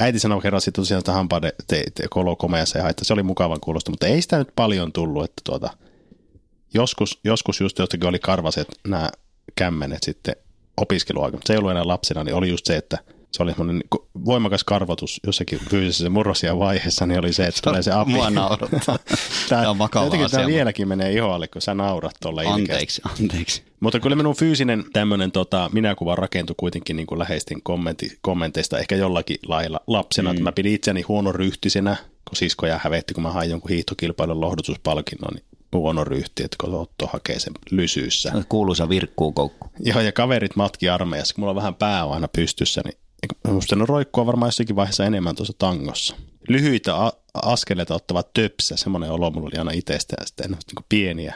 Äiti 0.00 0.18
sanoi 0.18 0.40
kerran 0.40 0.60
sitten 0.60 0.82
tosiaan, 0.82 0.98
että 0.98 1.12
hampaiden 1.12 1.52
te, 1.66 1.84
te, 1.94 2.08
kolo 2.10 2.36
komeassa 2.36 2.78
ja 2.78 2.84
haittaa. 2.84 3.04
Se 3.04 3.12
oli 3.12 3.22
mukavan 3.22 3.60
kuulosta, 3.60 3.90
mutta 3.90 4.06
ei 4.06 4.22
sitä 4.22 4.38
nyt 4.38 4.48
paljon 4.56 4.92
tullut, 4.92 5.24
että 5.24 5.42
tuota, 5.44 5.70
joskus, 6.74 7.20
joskus 7.24 7.60
just 7.60 7.78
jostakin 7.78 8.08
oli 8.08 8.18
karvaset 8.18 8.68
nämä 8.88 9.08
kämmenet 9.56 10.02
sitten 10.02 10.36
opiskeluaikana, 10.76 11.36
mutta 11.36 11.46
se 11.46 11.52
ei 11.52 11.58
ollut 11.58 11.70
enää 11.70 11.86
lapsena, 11.86 12.24
niin 12.24 12.34
oli 12.34 12.48
just 12.48 12.66
se, 12.66 12.76
että 12.76 12.98
se 13.34 13.42
oli 13.42 13.52
semmoinen 13.52 13.76
niin 13.78 14.24
voimakas 14.24 14.64
karvotus 14.64 15.20
jossakin 15.26 15.60
fyysisessä 15.70 16.10
murrosia 16.10 16.58
vaiheessa, 16.58 17.06
niin 17.06 17.20
oli 17.20 17.32
se, 17.32 17.46
että 17.46 17.60
tulee 17.64 17.82
se 17.82 17.92
api. 17.92 18.12
Mua 18.12 18.30
naurattaa. 18.30 18.98
Tämä 19.48 19.70
on 19.70 19.78
vakava 19.78 20.06
asia, 20.06 20.28
Tämä 20.28 20.46
vieläkin 20.46 20.88
menee 20.88 21.12
ihoalle, 21.12 21.48
kun 21.48 21.62
sä 21.62 21.74
naurat 21.74 22.14
tuolla 22.22 22.42
Anteeksi, 22.46 23.02
anteeksi. 23.20 23.62
mutta 23.80 24.00
kyllä 24.00 24.16
minun 24.16 24.36
fyysinen 24.36 24.84
tämmöinen 24.92 25.32
tota, 25.32 25.70
minäkuva 25.72 26.16
rakentui 26.16 26.54
kuitenkin 26.56 26.96
niin 26.96 27.06
kuin 27.06 27.18
läheisten 27.18 27.62
kommenti, 27.62 28.18
kommenteista 28.20 28.78
ehkä 28.78 28.96
jollakin 28.96 29.36
lailla 29.46 29.80
lapsena. 29.86 30.30
Mm. 30.30 30.32
Että 30.32 30.42
mä 30.44 30.52
pidin 30.52 30.74
itseäni 30.74 31.02
huonoryhtisenä, 31.02 31.96
kun 32.28 32.36
siskoja 32.36 32.80
hävetti, 32.82 33.14
kun 33.14 33.22
mä 33.22 33.32
hain 33.32 33.50
jonkun 33.50 33.70
hiihtokilpailun 33.70 34.40
lohdutuspalkinnon, 34.40 35.34
niin 35.34 35.44
huono 35.74 36.04
ryhti, 36.04 36.42
että 36.44 36.56
kun 36.60 36.74
Otto 36.74 37.06
hakee 37.06 37.38
sen 37.38 37.52
lysyyssä. 37.70 38.32
Kuuluisa 38.48 38.88
virkkuukoukku. 38.88 39.68
Joo, 39.80 40.00
ja 40.00 40.12
kaverit 40.12 40.56
matki 40.56 40.88
armeijassa, 40.88 41.34
kun 41.34 41.42
mulla 41.42 41.50
on 41.50 41.56
vähän 41.56 41.74
pää 41.74 42.04
aina 42.04 42.28
pystyssä, 42.28 42.82
niin 42.84 42.98
musta 43.54 43.76
ne 43.76 43.84
roikkua 43.86 44.26
varmaan 44.26 44.48
jossakin 44.48 44.76
vaiheessa 44.76 45.04
enemmän 45.04 45.34
tuossa 45.36 45.52
tangossa. 45.58 46.16
Lyhyitä 46.48 46.96
a- 46.96 47.12
askeleita 47.34 47.94
ottava 47.94 48.22
töpsä, 48.22 48.76
semmoinen 48.76 49.10
olo 49.10 49.30
mulla 49.30 49.46
oli 49.52 49.58
aina 49.58 49.70
itsestä, 49.74 50.16
ja 50.20 50.26
sitten 50.26 50.50
niin 50.50 50.84
pieniä, 50.88 51.34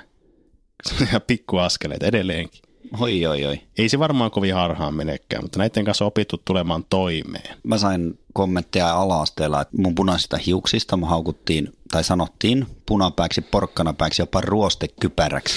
pikkuaskeleita 1.27 2.07
edelleenkin. 2.07 2.63
Oi, 3.01 3.27
oi, 3.27 3.47
oi. 3.47 3.61
Ei 3.79 3.89
se 3.89 3.99
varmaan 3.99 4.31
kovin 4.31 4.55
harhaan 4.55 4.95
menekään, 4.95 5.45
mutta 5.45 5.59
näiden 5.59 5.85
kanssa 5.85 6.05
on 6.05 6.07
opittu 6.07 6.43
tulemaan 6.45 6.85
toimeen. 6.91 7.57
Mä 7.65 7.79
sain 7.79 8.19
kommentteja 8.33 8.95
ala-asteella, 8.95 9.61
että 9.61 9.77
mun 9.77 9.95
punaisista 9.95 10.37
hiuksista 10.37 10.97
mä 10.97 11.07
haukuttiin, 11.07 11.73
tai 11.93 12.05
sanottiin 12.05 12.67
punapääksi, 12.87 13.41
porkkanapääksi, 13.41 14.23
jopa 14.23 14.41
ruostekypäräksi. 14.41 15.55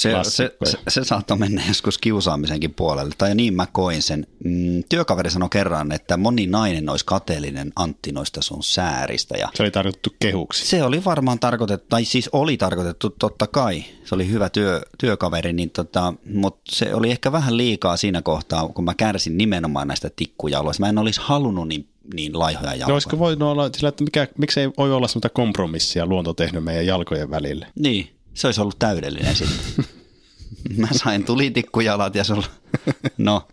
Se, 0.00 0.12
se, 0.22 0.56
se, 0.64 0.78
se 0.88 1.04
saattoi 1.04 1.38
mennä 1.38 1.62
joskus 1.68 1.98
kiusaamisenkin 1.98 2.74
puolelle, 2.74 3.14
tai 3.18 3.34
niin 3.34 3.54
mä 3.54 3.66
koin 3.72 4.02
sen. 4.02 4.26
Mm, 4.44 4.82
työkaveri 4.88 5.30
sanoi 5.30 5.48
kerran, 5.48 5.92
että 5.92 6.16
moni 6.16 6.46
nainen 6.46 6.88
olisi 6.88 7.04
kateellinen 7.04 7.72
Antti 7.76 8.12
noista 8.12 8.42
sun 8.42 8.62
sääristä, 8.62 9.36
ja 9.38 9.48
Se 9.54 9.62
oli 9.62 9.70
tarkoitettu 9.70 10.10
kehuksi. 10.20 10.66
se 10.66 10.82
oli 10.84 11.04
varmaan 11.04 11.38
tarkoitettu, 11.38 11.86
tai 11.88 12.04
siis 12.04 12.28
oli 12.32 12.56
tarkoitettu 12.56 13.10
totta 13.10 13.46
kai. 13.46 13.84
Se 14.04 14.14
oli 14.14 14.30
hyvä 14.30 14.48
työ, 14.48 14.80
työkaveri, 14.98 15.52
niin 15.52 15.70
tota, 15.70 16.14
mutta 16.34 16.60
se 16.68 16.94
oli 16.94 17.10
ehkä 17.10 17.32
vähän 17.32 17.56
liikaa 17.56 17.96
siinä 17.96 18.22
kohtaa, 18.22 18.68
kun 18.68 18.84
mä 18.84 18.94
kärsin 18.94 19.38
nimenomaan 19.38 19.88
näistä 19.88 20.10
tikkujaloista. 20.16 20.80
Mä 20.82 20.88
en 20.88 20.98
olisi 20.98 21.20
halunnut 21.24 21.68
niin, 21.68 21.88
niin 22.14 22.38
laihoja 22.38 22.70
No 22.70 22.76
jalkoja. 22.76 22.94
olisiko 22.94 23.18
voinut 23.18 23.48
olla 23.48 23.70
sillä, 23.76 23.88
että 23.88 24.04
mikä, 24.04 24.28
miksei 24.38 24.70
voi 24.78 24.92
olla 24.92 25.08
sellaista 25.08 25.28
kompromissia 25.28 26.06
luonto 26.06 26.34
tehnyt 26.34 26.64
meidän 26.64 26.86
jalkojen 26.86 27.30
välille? 27.30 27.66
Niin, 27.78 28.10
se 28.34 28.48
olisi 28.48 28.60
ollut 28.60 28.78
täydellinen 28.78 29.36
sitten. 29.36 29.84
Mä 30.76 30.88
sain 30.92 31.24
tulitikkujalat 31.24 32.14
ja 32.14 32.24
sulla... 32.24 32.46
No, 33.18 33.48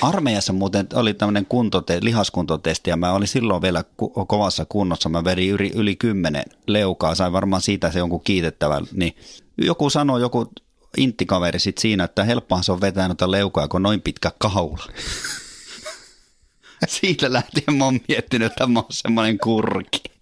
armeijassa 0.00 0.52
muuten 0.52 0.86
oli 0.94 1.14
tämmöinen 1.14 1.46
kuntote, 1.46 1.98
lihaskuntotesti 2.02 2.90
ja 2.90 2.96
mä 2.96 3.12
olin 3.12 3.28
silloin 3.28 3.62
vielä 3.62 3.84
ku- 3.96 4.10
kovassa 4.10 4.64
kunnossa. 4.64 5.08
Mä 5.08 5.24
vedin 5.24 5.50
yli, 5.50 5.72
yli 5.74 5.96
kymmenen 5.96 6.44
leukaa, 6.66 7.14
sain 7.14 7.32
varmaan 7.32 7.62
siitä 7.62 7.90
se 7.90 7.98
jonkun 7.98 8.24
kiitettävän. 8.24 8.86
Niin 8.92 9.16
joku 9.58 9.90
sanoi, 9.90 10.20
joku 10.20 10.52
inttikaveri 10.96 11.58
sit 11.58 11.78
siinä, 11.78 12.04
että 12.04 12.24
helppohan 12.24 12.64
se 12.64 12.72
on 12.72 12.80
vetää 12.80 13.08
noita 13.08 13.30
leukoja, 13.30 13.68
kun 13.68 13.82
noin 13.82 14.00
pitkä 14.02 14.32
kaula. 14.38 14.84
Siitä 16.88 17.32
lähtien 17.32 17.76
mä 17.76 17.84
oon 17.84 18.00
miettinyt, 18.08 18.52
että 18.52 18.66
mä 18.66 18.78
oon 18.78 18.86
semmoinen 18.90 19.38
kurki. 19.38 20.13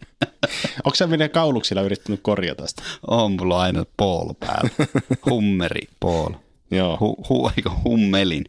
Onko 0.84 0.94
sä 0.94 1.10
vielä 1.10 1.28
kauluksilla 1.28 1.82
yrittänyt 1.82 2.20
korjata 2.22 2.66
sitä? 2.66 2.82
On 3.06 3.32
mulla 3.32 3.60
aina 3.60 3.84
Paul 3.96 4.32
päällä. 4.40 4.70
Hummeri 5.30 5.88
Paul. 6.00 6.32
Joo. 6.70 6.98
Hu, 7.00 7.16
hu, 7.28 7.50
eikö 7.56 7.70
hummelin 7.84 8.44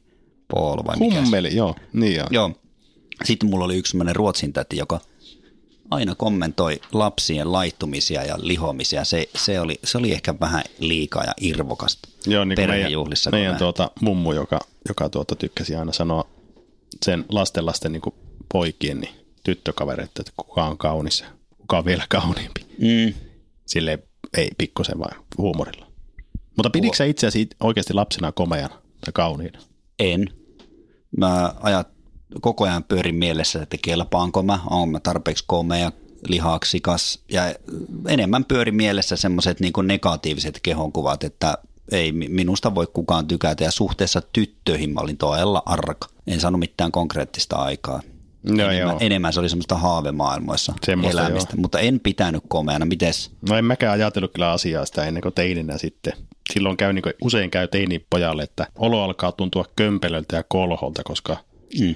Paul 0.48 0.78
vai 0.86 0.98
mikä? 0.98 1.22
Hummeli, 1.22 1.56
joo. 1.56 1.76
Niin 1.94 2.16
joo. 2.16 2.28
Joo. 2.32 2.52
Sitten 3.24 3.50
mulla 3.50 3.66
oli 3.66 3.78
yksi 3.78 3.92
semmoinen 3.92 4.16
ruotsin 4.16 4.54
täti, 4.54 4.78
joka 4.78 5.00
aina 5.92 6.16
kommentoi 6.16 6.80
lapsien 6.92 7.52
laittumisia 7.52 8.24
ja 8.24 8.36
lihomisia. 8.38 9.04
Se, 9.04 9.30
se, 9.36 9.60
oli, 9.60 9.80
se 9.84 9.98
oli 9.98 10.12
ehkä 10.12 10.36
vähän 10.40 10.64
liikaa 10.80 11.24
ja 11.24 11.34
irvokasta 11.42 12.10
Joo, 12.28 12.46
niin 12.46 12.56
kuin 12.56 12.70
meidän, 12.70 12.92
meidän 13.32 13.58
tuota, 13.58 13.92
mummu, 14.02 14.34
joka, 14.34 14.60
joka 14.88 15.10
tuota, 15.10 15.36
tykkäsi 15.36 15.76
aina 15.76 15.92
sanoa 15.92 16.28
sen 17.06 17.26
lasten 17.30 17.66
lasten 17.66 17.92
niin 17.92 18.02
poikien 18.54 19.00
niin 19.00 19.16
tyttökavereita, 19.44 20.22
että 20.22 20.32
kuka 20.38 20.64
on 20.64 20.78
kaunis 20.78 21.20
ja 21.20 21.28
kuka 21.64 21.78
on 21.78 21.86
vielä 21.86 22.04
kauniimpi. 22.10 22.66
Mm, 22.78 23.14
Sille 23.66 24.00
ei 24.38 24.50
pikkusen 24.58 25.00
vaan 25.00 25.24
huumorilla. 25.38 25.88
Mutta 26.58 26.70
pidikö 26.70 26.98
sä 26.98 27.04
itseäsi 27.04 27.48
oikeasti 27.60 27.94
lapsena 27.94 28.32
komeana 28.32 28.76
tai 29.02 29.14
kauniina? 29.14 29.60
en. 30.00 30.30
Mä 31.18 31.54
ajat, 31.62 31.88
koko 32.42 32.64
ajan 32.64 32.84
pyörin 32.84 33.16
mielessä, 33.16 33.62
että 33.62 33.78
kelpaanko 33.82 34.44
mä, 34.44 34.60
onko 34.70 34.86
mä 34.86 35.00
tarpeeksi 35.00 35.44
komea, 35.48 35.92
lihaksikas 36.28 37.20
ja 37.32 37.56
enemmän 38.08 38.46
pyörin 38.46 38.76
mielessä 38.76 39.16
semmoiset 39.16 39.60
niin 39.60 39.74
negatiiviset 39.84 40.60
kehonkuvat, 40.64 41.24
että 41.24 41.58
ei 41.92 42.12
mi- 42.12 42.30
minusta 42.30 42.76
voi 42.76 42.88
kukaan 42.94 43.28
tykätä 43.28 43.64
ja 43.64 43.72
suhteessa 43.72 44.22
tyttöihin 44.34 44.94
mä 44.94 45.00
olin 45.00 45.18
todella 45.18 45.64
arka. 45.66 46.08
En 46.28 46.40
saanut 46.40 46.60
mitään 46.60 46.92
konkreettista 46.92 47.56
aikaa. 47.56 48.02
No 48.44 48.70
enemmän, 48.70 48.80
joo. 48.94 48.98
enemmän 49.02 49.34
se 49.34 49.40
oli 49.40 49.50
semmoista 49.50 49.76
haavemaailmoissa 49.76 50.74
Semmoista, 50.86 51.22
elämistä, 51.22 51.56
mutta 51.58 51.80
en 51.80 52.00
pitänyt 52.00 52.44
komeana. 52.48 52.86
Mites? 52.86 53.32
No 53.50 53.58
en 53.58 53.66
mäkään 53.66 53.94
ajatellut 53.94 54.32
kyllä 54.34 54.52
asiaa 54.52 54.86
sitä 54.86 55.06
ennen 55.06 55.22
kuin 55.22 55.34
teininä 55.34 55.78
sitten. 55.78 56.14
Silloin 56.54 56.78
käy, 56.78 56.94
niin 56.94 57.04
kuin 57.04 57.14
usein 57.22 57.52
käy 57.52 57.68
teinipojalle, 57.68 58.44
että 58.44 58.68
olo 58.76 59.04
alkaa 59.04 59.32
tuntua 59.32 59.66
kömpelöltä 59.76 60.36
ja 60.36 60.44
kolholta, 60.48 61.04
koska 61.04 61.38
Mm. 61.80 61.96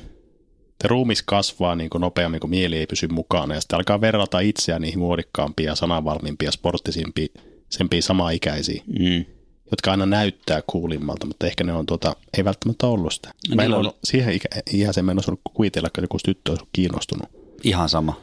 te 0.80 0.88
ruumis 0.88 1.24
kasvaa 1.24 1.76
niin 1.76 1.90
kuin 1.90 2.02
nopeammin, 2.02 2.40
kun 2.40 2.50
mieli 2.50 2.78
ei 2.78 2.88
pysy 2.88 3.08
mukana. 3.08 3.54
Ja 3.56 3.62
sitten 3.62 3.78
alkaa 3.78 4.02
verrata 4.02 4.40
itseään 4.40 4.82
niihin 4.82 5.00
muodikkaampia, 5.00 5.76
sananvalmiimpia, 5.76 6.52
sporttisimpiin, 6.52 7.30
sempiin 7.70 8.04
samaikäisiin, 8.04 8.84
Mm. 9.00 9.26
Jotka 9.72 9.92
aina 9.92 10.06
näyttää 10.06 10.62
kuulimmalta, 10.68 11.26
mutta 11.26 11.48
ehkä 11.48 11.64
ne 11.64 11.74
on 11.74 11.86
tuota, 11.86 12.16
ei 12.38 12.46
välttämättä 12.46 12.88
ollut 12.88 13.14
sitä. 13.14 13.34
Mä 13.56 13.64
en 13.64 13.74
ollut, 13.74 13.98
siihen 14.04 14.34
ikä, 14.34 14.48
iäseen 14.74 15.06
mä 15.06 15.12
en 15.12 15.20
osannut 15.20 15.42
kuvitella, 15.54 15.88
että 15.88 16.02
joku 16.02 16.18
tyttö 16.26 16.52
olisi 16.52 16.66
kiinnostunut. 16.74 17.30
Ihan 17.64 17.90
sama. 17.90 18.22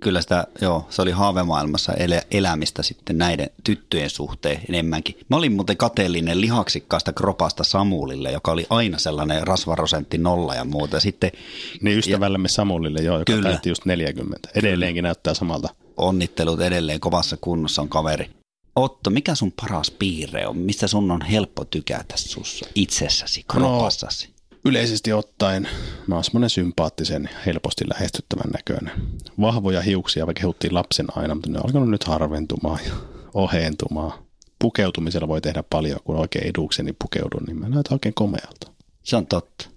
Kyllä 0.00 0.20
sitä, 0.20 0.46
joo, 0.60 0.86
se 0.90 1.02
oli 1.02 1.10
haavemaailmassa 1.10 1.92
elä, 1.94 2.22
elämistä 2.30 2.82
sitten 2.82 3.18
näiden 3.18 3.50
tyttöjen 3.64 4.10
suhteen 4.10 4.60
enemmänkin. 4.68 5.18
Mä 5.28 5.36
olin 5.36 5.52
muuten 5.52 5.76
kateellinen 5.76 6.40
lihaksikkaasta 6.40 7.12
kropasta 7.12 7.64
Samulille, 7.64 8.32
joka 8.32 8.52
oli 8.52 8.66
aina 8.70 8.98
sellainen 8.98 9.46
rasvarosentti 9.46 10.18
nolla 10.18 10.54
ja 10.54 10.64
muuta. 10.64 11.00
Sitten 11.00 11.30
Niin 11.80 11.98
ystävällämme 11.98 12.48
Samulille, 12.48 13.00
joo, 13.00 13.18
joka 13.18 13.32
Kyllä. 13.32 13.48
täytti 13.48 13.68
just 13.68 13.84
40. 13.84 14.48
Edelleenkin 14.54 15.02
näyttää 15.02 15.34
samalta. 15.34 15.68
onnittelut 15.96 16.60
edelleen 16.60 17.00
kovassa 17.00 17.36
kunnossa 17.40 17.82
on 17.82 17.88
kaveri. 17.88 18.30
Otto, 18.76 19.10
mikä 19.10 19.34
sun 19.34 19.52
paras 19.52 19.90
piirre 19.90 20.46
on? 20.46 20.58
Mistä 20.58 20.86
sun 20.86 21.10
on 21.10 21.22
helppo 21.22 21.64
tykätä 21.64 22.16
sussa 22.16 22.66
itsessäsi, 22.74 23.44
kropassasi? 23.52 24.34
Yleisesti 24.64 25.12
ottaen 25.12 25.68
mä 26.06 26.14
oon 26.14 26.24
semmoinen 26.24 26.50
sympaattisen, 26.50 27.30
helposti 27.46 27.88
lähestyttävän 27.88 28.50
näköinen. 28.52 28.92
Vahvoja 29.40 29.80
hiuksia, 29.80 30.26
vaikka 30.26 30.40
kehuttiin 30.40 30.74
lapsen 30.74 31.06
aina, 31.16 31.34
mutta 31.34 31.50
ne 31.50 31.58
on 31.58 31.64
alkanut 31.66 31.90
nyt 31.90 32.04
harventumaan 32.04 32.80
ja 32.86 32.92
ohentumaan. 33.34 34.12
pukeutumisella 34.58 35.28
voi 35.28 35.40
tehdä 35.40 35.62
paljon, 35.70 36.00
kun 36.04 36.16
oikein 36.16 36.46
edukseni 36.46 36.92
pukeudun, 36.92 37.42
niin 37.46 37.56
mä 37.56 37.68
näytän 37.68 37.94
oikein 37.94 38.14
komealta. 38.14 38.72
Se 39.02 39.16
on 39.16 39.26
totta. 39.26 39.75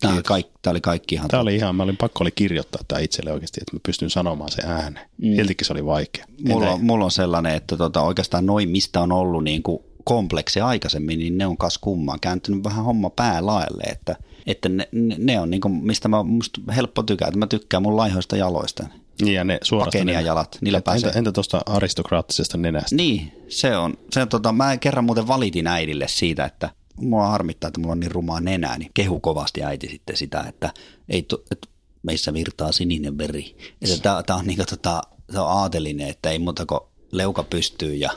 Tämä, 0.00 0.14
oli 0.14 0.22
kaikki, 0.22 0.52
tämä 0.62 0.72
oli 0.72 0.80
kaikki 0.80 1.14
ihan 1.14 1.28
Tämä 1.28 1.40
oli 1.40 1.56
ihan, 1.56 1.76
mä 1.76 1.82
olin 1.82 1.96
pakko 1.96 2.24
oli 2.24 2.30
kirjoittaa 2.30 2.82
tämä 2.88 3.00
itselle 3.00 3.32
oikeasti, 3.32 3.60
että 3.60 3.76
mä 3.76 3.80
pystyn 3.86 4.10
sanomaan 4.10 4.50
se 4.50 4.62
ääneen. 4.66 5.10
Mm. 5.18 5.36
Siltikin 5.36 5.66
se 5.66 5.72
oli 5.72 5.84
vaikea. 5.84 6.24
Mulla, 6.48 6.70
on, 6.70 6.84
mulla 6.84 7.04
on 7.04 7.10
sellainen, 7.10 7.54
että 7.54 7.76
tota, 7.76 8.02
oikeastaan 8.02 8.46
noin, 8.46 8.68
mistä 8.68 9.00
on 9.00 9.12
ollut 9.12 9.44
niin 9.44 9.62
kuin 9.62 9.82
kompleksi 10.04 10.60
aikaisemmin, 10.60 11.18
niin 11.18 11.38
ne 11.38 11.46
on 11.46 11.56
kas 11.56 11.78
kummaan 11.78 12.20
kääntynyt 12.20 12.64
vähän 12.64 12.84
homma 12.84 13.10
päälaelle, 13.10 13.82
että, 13.82 14.16
että 14.46 14.68
ne, 14.68 14.88
ne 15.18 15.40
on 15.40 15.50
niin 15.50 15.60
kuin, 15.60 15.74
mistä 15.74 16.08
mä 16.08 16.22
musta 16.22 16.60
helppo 16.72 17.02
tykätä. 17.02 17.38
Mä 17.38 17.46
tykkään 17.46 17.82
mun 17.82 17.96
laihoista 17.96 18.36
jaloista. 18.36 18.86
Niin 19.22 19.34
ja 19.34 19.44
ne 19.44 19.58
suorasta 19.62 20.04
nenä. 20.04 20.20
jalat, 20.20 20.58
niillä 20.60 20.78
entä, 20.78 20.84
pääsee. 20.84 21.08
Entä, 21.08 21.18
entä 21.18 21.32
tuosta 21.32 21.60
aristokraattisesta 21.66 22.58
nenästä? 22.58 22.96
Niin, 22.96 23.32
se 23.48 23.76
on. 23.76 23.94
Se 24.12 24.22
on 24.22 24.28
tota, 24.28 24.52
mä 24.52 24.76
kerran 24.76 25.04
muuten 25.04 25.28
valitin 25.28 25.66
äidille 25.66 26.08
siitä, 26.08 26.44
että 26.44 26.70
mua 27.00 27.26
harmittaa, 27.26 27.68
että 27.68 27.80
mulla 27.80 27.92
on 27.92 28.00
niin 28.00 28.10
rumaa 28.10 28.40
nenää, 28.40 28.78
niin 28.78 28.90
kehu 28.94 29.20
kovasti 29.20 29.62
äiti 29.62 29.88
sitten 29.88 30.16
sitä, 30.16 30.44
että, 30.48 30.70
ei 31.08 31.22
tu, 31.22 31.44
että 31.50 31.68
meissä 32.02 32.32
virtaa 32.34 32.72
sininen 32.72 33.18
veri. 33.18 33.56
Tää 34.02 34.36
on 34.36 34.46
niin 34.46 34.58
tota, 34.70 35.02
on 35.36 35.48
aatelinen, 35.48 36.08
että 36.08 36.30
ei 36.30 36.38
muuta 36.38 36.66
kuin 36.66 36.80
leuka 37.12 37.42
pystyy 37.42 37.94
ja 37.94 38.10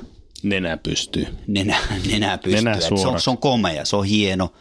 Nenä 0.44 0.78
pystyy. 0.78 1.28
nenä, 1.48 1.78
nenä 2.12 2.38
pystyy. 2.38 2.62
Nenä 2.62 2.80
se, 2.80 3.08
on, 3.08 3.22
se 3.22 3.30
on 3.30 3.38
komea, 3.38 3.86
se 3.86 3.96
on 3.96 4.06
hieno 4.06 4.54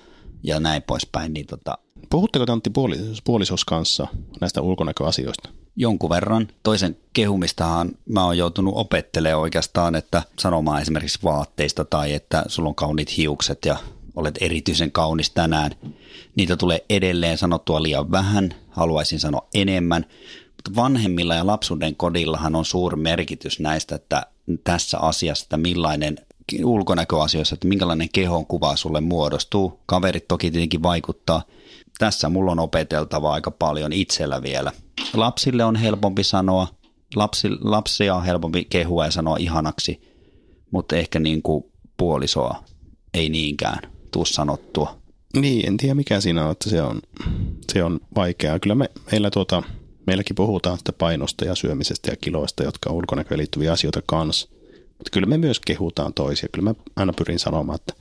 ja 0.43 0.61
näin 0.61 0.83
poispäin. 0.83 1.33
Niin 1.35 1.47
tota, 1.47 1.79
Puhutteko 2.11 2.47
te 2.47 2.53
Antti 2.53 2.71
puolis- 2.71 3.21
puolisos 3.25 3.65
kanssa 3.65 4.07
näistä 4.41 4.61
ulkonäköasioista? 4.61 5.49
jonkun 5.77 6.11
verran. 6.11 6.49
Toisen 6.63 6.97
kehumistahan 7.13 7.91
mä 8.09 8.25
oon 8.25 8.39
joutunut 8.39 8.75
opettelemaan 8.77 9.41
oikeastaan, 9.43 9.95
että 9.95 10.23
sanomaan 10.39 10.83
esimerkiksi 10.83 11.19
vaatteista 11.25 11.85
tai 11.85 12.13
että 12.13 12.45
sulla 12.47 12.69
on 12.69 12.75
kauniit 12.75 13.17
hiukset 13.17 13.65
ja 13.65 13.77
olet 14.17 14.39
erityisen 14.41 14.93
kaunis 14.93 15.31
tänään. 15.31 15.71
Niitä 16.37 16.57
tulee 16.57 16.85
edelleen 16.91 17.39
sanottua 17.39 17.83
liian 17.83 18.11
vähän, 18.11 18.55
haluaisin 18.71 19.21
sanoa 19.21 19.49
enemmän. 19.55 20.07
Mutta 20.47 20.83
vanhemmilla 20.83 21.35
ja 21.35 21.47
lapsuuden 21.47 21.97
kodillahan 21.97 22.55
on 22.55 22.65
suuri 22.65 22.97
merkitys 22.97 23.61
näistä, 23.61 23.95
että 23.95 24.27
tässä 24.65 24.99
asiassa, 24.99 25.45
että 25.45 25.57
millainen 25.57 26.19
ulkonäköasioissa, 26.65 27.55
että 27.55 27.69
minkälainen 27.69 28.09
kehon 28.13 28.47
kuva 28.47 28.77
sulle 28.77 29.01
muodostuu. 29.01 29.81
Kaverit 29.87 30.29
toki 30.29 30.51
tietenkin 30.51 30.83
vaikuttaa. 30.83 31.43
Tässä 31.99 32.29
mulla 32.29 32.53
on 32.53 32.59
opeteltavaa 32.59 33.33
aika 33.33 33.51
paljon 33.51 33.93
itsellä 33.93 34.43
vielä. 34.43 34.73
Lapsille 35.15 35.65
on 35.65 35.77
helpompi 35.77 36.25
sanoa, 36.25 36.67
lapsi, 37.17 37.49
lapsia 37.61 38.15
on 38.15 38.25
helpompi 38.25 38.65
kehua 38.65 39.05
ja 39.05 39.11
sanoa 39.11 39.37
ihanaksi, 39.37 40.01
mutta 40.71 40.97
ehkä 40.97 41.19
niin 41.19 41.43
kuin 41.43 41.65
puolisoa 41.97 42.65
ei 43.15 43.29
niinkään 43.29 43.92
tuu 44.13 44.25
sanottua. 44.25 44.97
Niin, 45.37 45.67
en 45.67 45.77
tiedä 45.77 45.95
mikä 45.95 46.21
siinä 46.21 46.45
on, 46.45 46.53
että 46.53 46.71
se 46.71 46.83
on, 46.83 47.01
se 47.73 47.85
on 47.85 48.01
vaikeaa. 48.15 48.59
Kyllä 48.59 48.75
me, 48.75 48.91
meillä 49.13 49.31
tuota, 49.31 49.63
meilläkin 50.07 50.37
puhutaan 50.37 50.79
sitä 50.79 50.93
painosta 50.93 51.45
ja 51.45 51.55
syömisestä 51.55 52.11
ja 52.11 52.17
kiloista, 52.17 52.63
jotka 52.63 52.91
on 52.91 52.97
ulkonäköön 52.97 53.39
liittyviä 53.39 53.73
asioita 53.73 54.03
kanssa. 54.07 54.49
Mutta 54.89 55.11
kyllä 55.13 55.27
me 55.27 55.39
myös 55.39 55.61
kehutaan 55.61 56.15
toisia. 56.15 56.49
Kyllä 56.53 56.69
mä 56.69 56.75
aina 56.97 57.13
pyrin 57.13 57.39
sanomaan, 57.39 57.77
että 57.77 57.95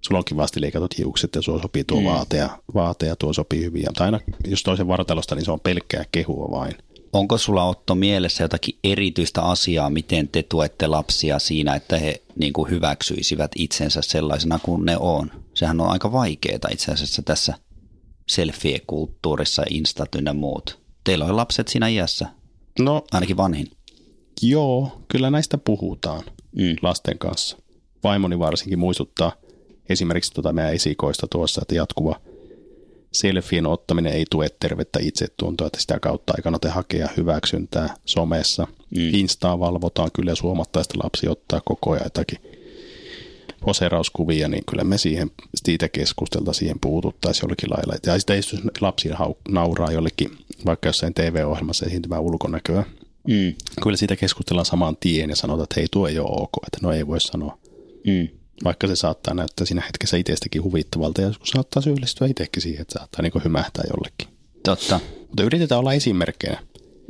sulla 0.00 0.18
on 0.18 0.24
kivasti 0.24 0.60
leikatut 0.60 0.98
hiukset 0.98 1.34
ja 1.34 1.42
sulla 1.42 1.62
sopii 1.62 1.84
tuo 1.84 2.00
mm. 2.00 2.06
vaate, 2.06 2.36
ja, 2.36 2.58
vaate 2.74 3.06
ja 3.06 3.16
tuo 3.16 3.32
sopii 3.32 3.64
hyvin. 3.64 3.84
Mutta 3.86 4.04
aina 4.04 4.20
jos 4.46 4.62
toisen 4.62 4.88
vartalosta, 4.88 5.34
niin 5.34 5.44
se 5.44 5.50
on 5.50 5.60
pelkkää 5.60 6.04
kehua 6.12 6.50
vain. 6.50 6.74
Onko 7.16 7.38
sulla 7.38 7.64
Otto 7.64 7.94
mielessä 7.94 8.44
jotakin 8.44 8.78
erityistä 8.84 9.42
asiaa, 9.42 9.90
miten 9.90 10.28
te 10.28 10.42
tuette 10.42 10.86
lapsia 10.86 11.38
siinä, 11.38 11.74
että 11.74 11.98
he 11.98 12.22
niin 12.38 12.52
kuin 12.52 12.70
hyväksyisivät 12.70 13.50
itsensä 13.56 14.02
sellaisena 14.02 14.58
kuin 14.62 14.84
ne 14.84 14.96
on? 14.96 15.30
Sehän 15.54 15.80
on 15.80 15.88
aika 15.88 16.12
vaikeaa 16.12 16.58
itse 16.70 16.92
asiassa 16.92 17.22
tässä 17.22 17.54
selfie-kulttuurissa, 18.26 19.62
instat 19.70 20.14
ynnä 20.14 20.32
muut. 20.32 20.78
Teillä 21.04 21.24
on 21.24 21.36
lapset 21.36 21.68
siinä 21.68 21.88
iässä, 21.88 22.26
No 22.78 23.04
ainakin 23.12 23.36
vanhin. 23.36 23.70
joo, 24.42 25.02
kyllä 25.08 25.30
näistä 25.30 25.58
puhutaan 25.58 26.22
Mm. 26.56 26.76
lasten 26.82 27.18
kanssa. 27.18 27.56
Vaimoni 28.04 28.38
varsinkin 28.38 28.78
muistuttaa 28.78 29.32
esimerkiksi 29.88 30.32
tuota 30.32 30.52
meidän 30.52 30.74
esikoista 30.74 31.26
tuossa, 31.26 31.60
että 31.62 31.74
jatkuva 31.74 32.20
selfien 33.12 33.66
ottaminen 33.66 34.12
ei 34.12 34.24
tue 34.30 34.48
tervettä 34.60 34.98
itsetuntoa, 35.02 35.66
että 35.66 35.80
sitä 35.80 36.00
kautta 36.00 36.34
ei 36.38 36.42
kannata 36.42 36.70
hakea 36.70 37.08
hyväksyntää 37.16 37.94
somessa. 38.04 38.66
Mm. 38.90 39.14
Instaa 39.14 39.58
valvotaan 39.58 40.10
kyllä, 40.12 40.32
että 40.32 40.98
lapsi 41.04 41.28
ottaa 41.28 41.60
koko 41.64 41.90
ajan 41.92 42.04
jotakin 42.04 42.38
poserauskuvia, 43.60 44.48
niin 44.48 44.62
kyllä 44.70 44.84
me 44.84 44.98
siihen, 44.98 45.30
siitä 45.64 45.88
keskustelta 45.88 46.52
siihen 46.52 46.80
puututtaisiin 46.80 47.44
jollakin 47.44 47.70
lailla. 47.70 47.94
Ja 48.06 48.18
sitä 48.20 48.34
jos 48.34 48.56
lapsi 48.80 49.08
hau- 49.08 49.36
nauraa 49.48 49.92
jollekin, 49.92 50.30
vaikka 50.66 50.88
jossain 50.88 51.14
TV-ohjelmassa 51.14 51.86
esiintyvää 51.86 52.20
ulkonäköä, 52.20 52.84
Mm. 53.28 53.54
kyllä 53.82 53.96
siitä 53.96 54.16
keskustellaan 54.16 54.66
saman 54.66 54.96
tien 55.00 55.30
ja 55.30 55.36
sanotaan, 55.36 55.64
että 55.64 55.74
hei, 55.80 55.86
tuo 55.90 56.08
ei 56.08 56.18
ole 56.18 56.28
ok, 56.30 56.50
että 56.66 56.78
no 56.82 56.92
ei 56.92 57.06
voi 57.06 57.20
sanoa. 57.20 57.58
Mm. 58.06 58.28
Vaikka 58.64 58.86
se 58.86 58.96
saattaa 58.96 59.34
näyttää 59.34 59.66
siinä 59.66 59.82
hetkessä 59.86 60.16
itsestäkin 60.16 60.62
huvittavalta 60.62 61.20
ja 61.20 61.26
joskus 61.26 61.48
saattaa 61.50 61.82
syyllistyä 61.82 62.26
itsekin 62.26 62.62
siihen, 62.62 62.82
että 62.82 62.98
saattaa 62.98 63.22
niin 63.22 63.44
hymähtää 63.44 63.84
jollekin. 63.90 64.28
Totta. 64.62 65.00
Mutta 65.28 65.42
yritetään 65.42 65.78
olla 65.78 65.92
esimerkkeinä. 65.92 66.62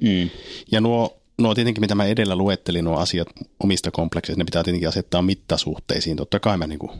Mm. 0.03 0.31
Ja 0.73 0.81
nuo, 0.81 1.17
nuo 1.39 1.55
tietenkin, 1.55 1.81
mitä 1.81 1.95
mä 1.95 2.05
edellä 2.05 2.37
luettelin, 2.37 2.85
nuo 2.85 2.97
asiat 2.97 3.29
omista 3.61 3.91
komplekseista, 3.91 4.41
ne 4.41 4.45
pitää 4.45 4.63
tietenkin 4.65 4.89
asettaa 4.89 5.23
mittasuhteisiin. 5.23 6.17
Totta 6.17 6.41
kai 6.41 6.57
mä 6.59 6.67
niin 6.67 6.79
kuin 6.79 6.93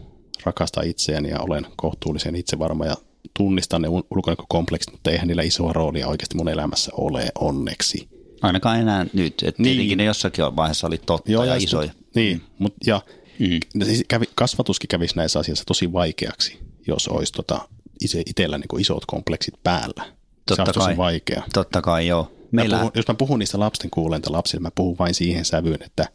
rakastan 0.43 0.87
itseäni 0.87 1.29
ja 1.29 1.39
olen 1.39 1.65
kohtuullisen 1.75 2.35
itsevarma 2.35 2.85
ja 2.85 2.95
tunnistan 3.37 3.81
ne 3.81 3.87
ul- 3.87 4.07
ulkonäkökompleksit, 4.11 4.91
mutta 4.91 5.11
eihän 5.11 5.27
niillä 5.27 5.43
isoa 5.43 5.73
roolia 5.73 6.07
oikeasti 6.07 6.37
mun 6.37 6.49
elämässä 6.49 6.91
ole 6.93 7.29
onneksi. 7.39 8.07
Ainakaan 8.41 8.79
enää 8.79 9.05
nyt. 9.13 9.43
Et 9.43 9.59
Niin. 9.59 9.71
tietenkin 9.71 9.97
ne 9.97 10.03
jossakin 10.03 10.55
vaiheessa 10.55 10.87
oli 10.87 10.97
totta 10.97 11.31
ja, 11.31 11.45
ja 11.45 11.53
just- 11.55 11.63
isoja. 11.63 11.91
Niin, 12.15 12.41
mut, 12.59 12.73
ja 12.85 13.01
Mm. 13.39 13.85
siis 13.85 14.03
kävi, 14.07 14.25
kasvatuskin 14.35 14.87
kävisi 14.87 15.15
näissä 15.15 15.39
asioissa 15.39 15.65
tosi 15.65 15.93
vaikeaksi, 15.93 16.59
jos 16.87 17.07
olisi 17.07 17.33
tota, 17.33 17.69
itse, 18.01 18.23
itsellä 18.25 18.57
niin 18.57 18.81
isot 18.81 19.05
kompleksit 19.05 19.53
päällä. 19.63 20.03
se 20.05 20.13
Totta 20.45 20.63
olisi 20.63 20.73
tosi 20.73 20.85
kai. 20.85 20.97
vaikea. 20.97 21.43
Totta 21.53 21.81
kai 21.81 22.07
joo. 22.07 22.31
Mä 22.51 22.61
Meillä, 22.61 22.77
puhun, 22.77 22.91
jos 22.95 23.07
mä 23.07 23.13
puhun 23.13 23.39
niistä 23.39 23.59
lapsen 23.59 23.89
kuulenta 23.89 24.31
lapsille, 24.31 24.61
mä 24.61 24.71
puhun 24.75 24.97
vain 24.99 25.13
siihen 25.13 25.45
sävyyn, 25.45 25.83
että 25.83 26.07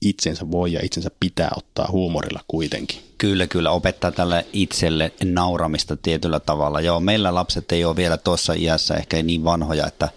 itsensä 0.00 0.50
voi 0.50 0.72
ja 0.72 0.80
itsensä 0.82 1.10
pitää 1.20 1.50
ottaa 1.56 1.88
huumorilla 1.90 2.40
kuitenkin. 2.48 3.00
Kyllä, 3.18 3.46
kyllä. 3.46 3.70
Opettaa 3.70 4.12
tälle 4.12 4.46
itselle 4.52 5.12
nauramista 5.24 5.96
tietyllä 5.96 6.40
tavalla. 6.40 6.80
Joo, 6.80 7.00
meillä 7.00 7.34
lapset 7.34 7.72
ei 7.72 7.84
ole 7.84 7.96
vielä 7.96 8.16
tuossa 8.16 8.52
iässä 8.52 8.94
ehkä 8.94 9.22
niin 9.22 9.44
vanhoja, 9.44 9.86
että 9.86 10.08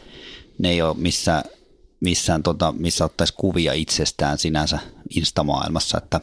ne 0.58 0.70
ei 0.70 0.82
ole 0.82 0.96
missään, 1.00 1.44
missään 2.00 2.44
tota, 2.44 2.72
missä 2.78 3.06
ottaisi 3.06 3.34
kuvia 3.38 3.74
itsestään 3.74 4.38
sinänsä 4.38 4.80
instamaailmassa. 5.16 5.98
Että 5.98 6.20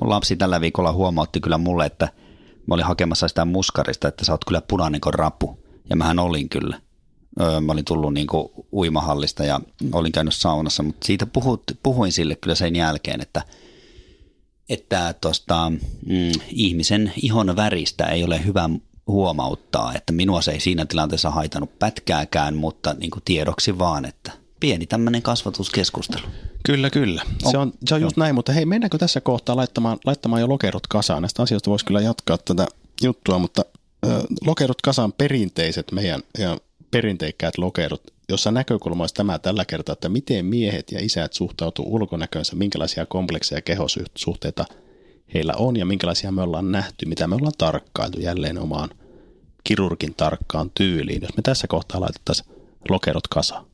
mun 0.00 0.10
lapsi 0.10 0.36
tällä 0.36 0.60
viikolla 0.60 0.92
huomautti 0.92 1.40
kyllä 1.40 1.58
mulle, 1.58 1.86
että 1.86 2.08
mä 2.66 2.74
olin 2.74 2.84
hakemassa 2.84 3.28
sitä 3.28 3.44
muskarista, 3.44 4.08
että 4.08 4.24
sä 4.24 4.32
oot 4.32 4.44
kyllä 4.44 4.62
punainen 4.68 5.00
kuin 5.00 5.14
rapu. 5.14 5.58
Ja 5.90 5.96
mähän 5.96 6.18
olin 6.18 6.48
kyllä. 6.48 6.80
Öö, 7.40 7.60
mä 7.60 7.72
olin 7.72 7.84
tullut 7.84 8.14
niin 8.14 8.26
kuin 8.26 8.48
uimahallista 8.72 9.44
ja 9.44 9.60
olin 9.92 10.12
käynyt 10.12 10.34
saunassa, 10.34 10.82
mutta 10.82 11.06
siitä 11.06 11.26
puhut, 11.26 11.62
puhuin 11.82 12.12
sille 12.12 12.36
kyllä 12.36 12.54
sen 12.54 12.76
jälkeen, 12.76 13.20
että 13.20 13.42
että 14.68 15.14
tuosta 15.20 15.70
mm, 15.70 16.32
ihmisen 16.48 17.12
ihon 17.16 17.56
väristä 17.56 18.04
ei 18.04 18.24
ole 18.24 18.44
hyvä 18.44 18.70
huomauttaa, 19.06 19.92
että 19.94 20.12
minua 20.12 20.42
se 20.42 20.50
ei 20.50 20.60
siinä 20.60 20.86
tilanteessa 20.86 21.30
haitannut 21.30 21.78
pätkääkään, 21.78 22.56
mutta 22.56 22.94
niin 22.94 23.10
kuin 23.10 23.22
tiedoksi 23.24 23.78
vaan, 23.78 24.04
että 24.04 24.32
pieni 24.62 24.86
tämmöinen 24.86 25.22
kasvatuskeskustelu. 25.22 26.26
Kyllä, 26.66 26.90
kyllä. 26.90 27.22
Se 27.50 27.58
on, 27.58 27.72
se 27.86 27.94
on 27.94 28.00
just 28.00 28.16
näin, 28.16 28.34
mutta 28.34 28.52
hei, 28.52 28.66
mennäänkö 28.66 28.98
tässä 28.98 29.20
kohtaa 29.20 29.56
laittamaan, 29.56 29.98
laittamaan 30.04 30.40
jo 30.40 30.48
lokerot 30.48 30.86
kasaan? 30.86 31.22
Näistä 31.22 31.42
asioista 31.42 31.70
voisi 31.70 31.84
kyllä 31.84 32.00
jatkaa 32.00 32.38
tätä 32.38 32.66
juttua, 33.02 33.38
mutta 33.38 33.64
ö, 34.06 34.08
lokerot 34.46 34.82
kasaan 34.82 35.12
perinteiset 35.12 35.92
meidän 35.92 36.22
ja 36.38 36.58
perinteikkäät 36.90 37.58
lokerot, 37.58 38.02
jossa 38.28 38.50
näkökulma 38.50 39.02
olisi 39.02 39.14
tämä 39.14 39.38
tällä 39.38 39.64
kertaa, 39.64 39.92
että 39.92 40.08
miten 40.08 40.46
miehet 40.46 40.92
ja 40.92 41.04
isät 41.04 41.32
suhtautuu 41.32 41.94
ulkonäköönsä, 41.94 42.56
minkälaisia 42.56 43.06
komplekseja 43.06 43.58
ja 43.58 43.62
kehosuhteita 43.62 44.64
heillä 45.34 45.54
on 45.56 45.76
ja 45.76 45.86
minkälaisia 45.86 46.32
me 46.32 46.42
ollaan 46.42 46.72
nähty, 46.72 47.06
mitä 47.06 47.26
me 47.26 47.34
ollaan 47.34 47.52
tarkkailtu 47.58 48.20
jälleen 48.20 48.58
omaan 48.58 48.90
kirurgin 49.64 50.14
tarkkaan 50.14 50.70
tyyliin. 50.74 51.22
Jos 51.22 51.36
me 51.36 51.42
tässä 51.42 51.66
kohtaa 51.66 52.00
laitettaisiin 52.00 52.48
lokerot 52.88 53.28
kasaan. 53.28 53.71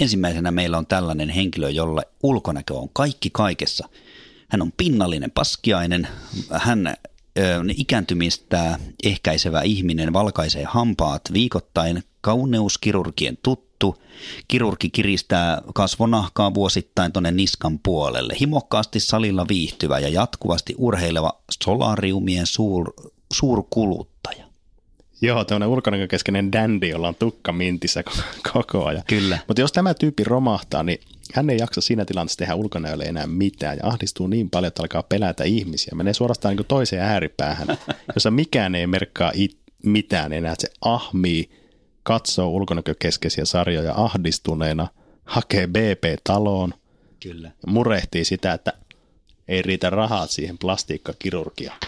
Ensimmäisenä 0.00 0.50
meillä 0.50 0.78
on 0.78 0.86
tällainen 0.86 1.28
henkilö, 1.28 1.70
jolle 1.70 2.02
ulkonäkö 2.22 2.74
on 2.74 2.88
kaikki 2.92 3.30
kaikessa. 3.32 3.88
Hän 4.48 4.62
on 4.62 4.72
pinnallinen 4.76 5.30
paskiainen, 5.30 6.08
hän 6.52 6.94
ikääntymistä 7.76 8.78
ehkäisevä 9.04 9.62
ihminen 9.62 10.12
valkaisee 10.12 10.64
hampaat 10.64 11.22
viikoittain, 11.32 12.02
kauneuskirurgien 12.20 13.38
tuttu. 13.42 14.02
Kirurgi 14.48 14.90
kiristää 14.90 15.62
kasvonahkaa 15.74 16.54
vuosittain 16.54 17.12
tuonne 17.12 17.30
niskan 17.30 17.78
puolelle. 17.78 18.34
Himokkaasti 18.40 19.00
salilla 19.00 19.48
viihtyvä 19.48 19.98
ja 19.98 20.08
jatkuvasti 20.08 20.74
urheileva 20.78 21.40
solariumien 21.64 22.46
suur, 22.46 22.92
suurkuluttaja. 23.32 24.13
Joo, 25.24 25.44
tämmöinen 25.44 25.68
ulkonäkökeskeinen 25.68 26.52
dandy, 26.52 26.86
jolla 26.86 27.08
on 27.08 27.14
tukka 27.14 27.52
mintissä 27.52 28.04
koko 28.52 28.84
ajan. 28.84 29.02
Kyllä. 29.06 29.38
Mutta 29.48 29.60
jos 29.60 29.72
tämä 29.72 29.94
tyyppi 29.94 30.24
romahtaa, 30.24 30.82
niin 30.82 31.00
hän 31.34 31.50
ei 31.50 31.58
jaksa 31.58 31.80
siinä 31.80 32.04
tilanteessa 32.04 32.38
tehdä 32.38 32.54
ulkonäölle 32.54 33.04
enää 33.04 33.26
mitään 33.26 33.76
ja 33.76 33.88
ahdistuu 33.88 34.26
niin 34.26 34.50
paljon, 34.50 34.68
että 34.68 34.82
alkaa 34.82 35.02
pelätä 35.02 35.44
ihmisiä. 35.44 35.92
Menee 35.94 36.14
suorastaan 36.14 36.56
niin 36.56 36.66
toiseen 36.66 37.02
ääripäähän, 37.02 37.66
jossa 38.14 38.30
mikään 38.30 38.74
ei 38.74 38.86
merkkaa 38.86 39.30
it, 39.34 39.58
mitään 39.84 40.32
enää. 40.32 40.54
Se 40.58 40.68
ahmii, 40.80 41.50
katsoo 42.02 42.48
ulkonäkökeskeisiä 42.48 43.44
sarjoja 43.44 43.94
ahdistuneena, 43.96 44.88
hakee 45.24 45.66
BP-taloon, 45.66 46.74
Kyllä. 47.22 47.50
murehtii 47.66 48.24
sitä, 48.24 48.52
että 48.52 48.72
ei 49.48 49.62
riitä 49.62 49.90
rahaa 49.90 50.26
siihen 50.26 50.58
plastiikkakirurgiaan. 50.58 51.78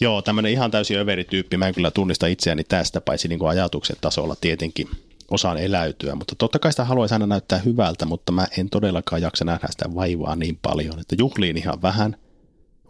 Joo, 0.00 0.22
tämmöinen 0.22 0.52
ihan 0.52 0.70
täysin 0.70 0.98
överityyppi. 0.98 1.56
Mä 1.56 1.68
en 1.68 1.74
kyllä 1.74 1.90
tunnista 1.90 2.26
itseäni 2.26 2.64
tästä, 2.64 3.00
paitsi 3.00 3.28
niin 3.28 3.38
kuin 3.38 3.48
ajatuksen 3.48 3.96
tasolla 4.00 4.36
tietenkin 4.40 4.88
osaan 5.30 5.58
eläytyä, 5.58 6.14
mutta 6.14 6.34
totta 6.34 6.58
kai 6.58 6.72
sitä 6.72 6.84
haluaisi 6.84 7.14
aina 7.14 7.26
näyttää 7.26 7.58
hyvältä, 7.58 8.06
mutta 8.06 8.32
mä 8.32 8.46
en 8.58 8.70
todellakaan 8.70 9.22
jaksa 9.22 9.44
nähdä 9.44 9.66
sitä 9.70 9.94
vaivaa 9.94 10.36
niin 10.36 10.58
paljon, 10.62 11.00
että 11.00 11.16
juhliin 11.18 11.56
ihan 11.56 11.82
vähän. 11.82 12.16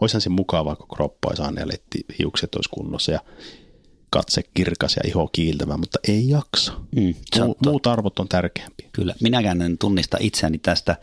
Oishan 0.01 0.21
se 0.21 0.31
mukavaa, 0.31 0.77
kun 0.77 0.89
kroppa 0.89 1.29
olisi 1.29 1.43
aina 1.43 1.69
letti, 1.69 1.99
hiukset 2.19 2.55
olisi 2.55 2.71
kunnossa 2.71 3.13
ja 3.13 3.21
katse 4.11 4.43
kirkas 4.55 4.97
ja 4.97 5.03
iho 5.07 5.29
kiiltävä, 5.33 5.77
mutta 5.77 5.99
ei 6.09 6.29
jaksa. 6.29 6.73
Mm, 6.97 7.15
Mu- 7.37 7.57
muut 7.67 7.87
arvot 7.87 8.19
on 8.19 8.29
tärkeämpiä. 8.29 8.89
Kyllä, 8.93 9.15
minäkään 9.21 9.63
en 9.63 9.79
tunnista 9.79 10.17
itseäni 10.21 10.59
tästä, 10.59 10.97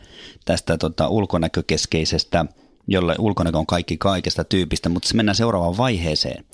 tästä 0.44 0.78
tota 0.78 1.08
ulkonäkökeskeisestä, 1.08 2.46
jolle 2.86 3.14
ulkonäkö 3.18 3.58
on 3.58 3.66
kaikki 3.66 3.96
kaikesta 3.96 4.44
tyypistä, 4.44 4.88
mutta 4.88 5.08
se 5.08 5.16
mennään 5.16 5.36
seuraavaan 5.36 5.76
vaiheeseen. 5.76 6.44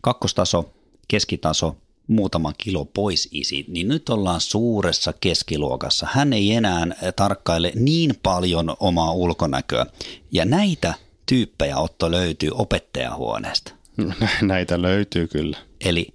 Kakkostaso, 0.00 0.74
keskitaso, 1.08 1.76
muutama 2.06 2.52
kilo 2.52 2.84
pois 2.84 3.28
isi, 3.32 3.64
niin 3.68 3.88
nyt 3.88 4.08
ollaan 4.08 4.40
suuressa 4.40 5.12
keskiluokassa. 5.20 6.08
Hän 6.12 6.32
ei 6.32 6.52
enää 6.52 6.86
tarkkaile 7.16 7.72
niin 7.74 8.14
paljon 8.22 8.76
omaa 8.80 9.12
ulkonäköä. 9.12 9.86
Ja 10.32 10.44
näitä 10.44 10.94
tyyppejä 11.26 11.78
Otto 11.78 12.10
löytyy 12.10 12.50
opettajahuoneesta. 12.52 13.72
Näitä 14.42 14.82
löytyy 14.82 15.28
kyllä. 15.28 15.58
Eli 15.84 16.14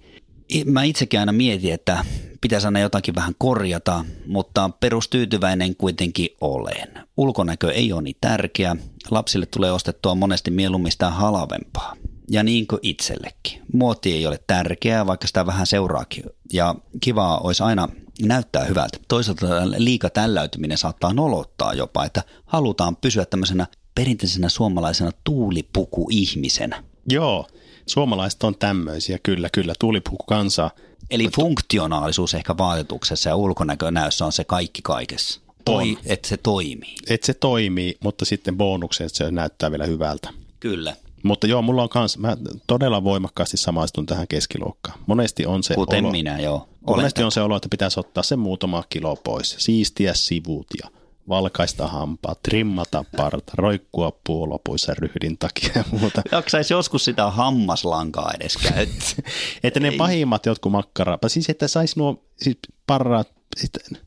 mä 0.64 0.82
itsekin 0.82 1.20
aina 1.20 1.32
mietin, 1.32 1.72
että 1.72 2.04
pitäisi 2.42 2.66
aina 2.66 2.80
jotakin 2.80 3.14
vähän 3.14 3.34
korjata, 3.38 4.04
mutta 4.26 4.70
perustyytyväinen 4.80 5.76
kuitenkin 5.76 6.28
olen. 6.40 6.88
Ulkonäkö 7.16 7.72
ei 7.72 7.92
ole 7.92 8.02
niin 8.02 8.16
tärkeä. 8.20 8.76
Lapsille 9.10 9.46
tulee 9.46 9.72
ostettua 9.72 10.14
monesti 10.14 10.50
mieluummin 10.50 10.92
sitä 10.92 11.10
halavempaa. 11.10 11.96
Ja 12.30 12.42
niin 12.42 12.66
kuin 12.66 12.78
itsellekin. 12.82 13.62
Muoti 13.72 14.12
ei 14.12 14.26
ole 14.26 14.40
tärkeää, 14.46 15.06
vaikka 15.06 15.26
sitä 15.26 15.46
vähän 15.46 15.66
seuraakin. 15.66 16.24
Ja 16.52 16.74
kivaa 17.00 17.38
olisi 17.38 17.62
aina 17.62 17.88
näyttää 18.22 18.64
hyvältä. 18.64 18.98
Toisaalta 19.08 19.46
liika 19.76 20.10
tälläytyminen 20.10 20.78
saattaa 20.78 21.12
nolottaa 21.12 21.74
jopa, 21.74 22.04
että 22.04 22.22
halutaan 22.46 22.96
pysyä 22.96 23.24
tämmöisenä 23.24 23.66
perinteisenä 23.94 24.48
suomalaisena 24.48 25.10
tuulipuku-ihmisenä. 25.24 26.84
Joo, 27.08 27.46
suomalaiset 27.86 28.42
on 28.42 28.54
tämmöisiä, 28.58 29.18
kyllä, 29.22 29.48
kyllä, 29.52 29.74
tuulipuku 29.78 30.24
kansaa. 30.26 30.70
Eli 31.10 31.28
funktionaalisuus 31.36 32.34
ehkä 32.34 32.56
vaatetuksessa 32.58 33.28
ja 33.28 33.36
ulkonäkönäössä 33.36 34.26
on 34.26 34.32
se 34.32 34.44
kaikki 34.44 34.82
kaikessa. 34.82 35.40
Toi, 35.64 35.98
että 36.04 36.28
se 36.28 36.36
toimii. 36.36 36.94
Että 37.08 37.26
se 37.26 37.34
toimii, 37.34 37.96
mutta 38.00 38.24
sitten 38.24 38.56
bonukset, 38.56 39.06
että 39.06 39.18
se 39.18 39.30
näyttää 39.30 39.70
vielä 39.70 39.86
hyvältä. 39.86 40.30
Kyllä. 40.60 40.96
Mutta 41.22 41.46
joo, 41.46 41.62
mulla 41.62 41.82
on 41.82 41.88
kans, 41.88 42.18
mä 42.18 42.36
todella 42.66 43.04
voimakkaasti 43.04 43.56
samaistun 43.56 44.06
tähän 44.06 44.28
keskiluokkaan. 44.28 44.98
Monesti 45.06 45.46
on 45.46 45.62
se 45.62 45.74
Kuten 45.74 46.04
olo, 46.04 46.12
minä, 46.12 46.38
joo. 46.38 46.68
monesti 46.86 47.22
on 47.22 47.32
se 47.32 47.40
olo, 47.40 47.56
että 47.56 47.68
pitäisi 47.70 48.00
ottaa 48.00 48.22
se 48.22 48.36
muutama 48.36 48.84
kilo 48.88 49.16
pois, 49.16 49.54
siistiä 49.58 50.14
sivut 50.14 50.66
ja 50.82 50.90
valkaista 51.28 51.86
hampaa, 51.86 52.34
trimmata 52.42 53.04
parta, 53.16 53.52
roikkua 53.54 54.20
puolopuissa 54.26 54.94
ryhdin 54.98 55.38
takia 55.38 55.70
ja 55.74 55.84
muuta. 55.90 56.22
Jaksaisi 56.32 56.74
joskus 56.74 57.04
sitä 57.04 57.30
hammaslankaa 57.30 58.32
edes 58.40 58.56
käyttää. 58.56 59.32
että 59.64 59.80
ne 59.80 59.90
pahimmat 59.90 60.46
jotkut 60.46 60.72
makkara, 60.72 61.18
siis 61.26 61.48
että 61.48 61.68
saisi 61.68 61.98
nuo 61.98 62.24
siis 62.42 62.58
parrat, 62.86 63.28
sitten, 63.56 63.98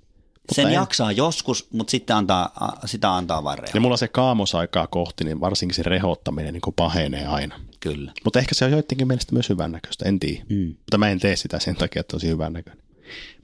Sen 0.51 0.67
en- 0.67 0.73
jaksaa 0.73 1.12
joskus, 1.12 1.67
mutta 1.71 1.91
sitten 1.91 2.15
antaa, 2.15 2.75
sitä 2.86 3.15
antaa 3.15 3.43
vain 3.43 3.58
ja 3.58 3.62
rehu. 3.73 3.80
mulla 3.80 3.97
se 3.97 4.08
kaamosaikaa 4.08 4.88
kohti, 4.88 5.23
niin 5.23 5.39
varsinkin 5.39 5.75
se 5.75 5.84
rehottaminen 5.84 6.54
niin 6.54 6.73
pahenee 6.75 7.28
aina. 7.28 7.60
Kyllä. 7.80 8.12
Mutta 8.23 8.39
ehkä 8.39 8.56
se 8.56 8.65
on 8.65 8.71
joidenkin 8.71 9.08
mielestä 9.08 9.34
myös 9.34 9.49
hyvännäköistä, 9.49 10.06
en 10.10 10.19
tiedä. 10.19 10.43
Mm. 10.49 10.67
Mutta 10.67 10.97
mä 10.97 11.10
en 11.10 11.19
tee 11.19 11.36
sitä 11.36 11.60
sen 11.60 11.75
takia, 11.75 11.99
että 11.99 12.15
on 12.15 12.19
tosi 12.19 12.28
hyvännäköinen. 12.28 12.85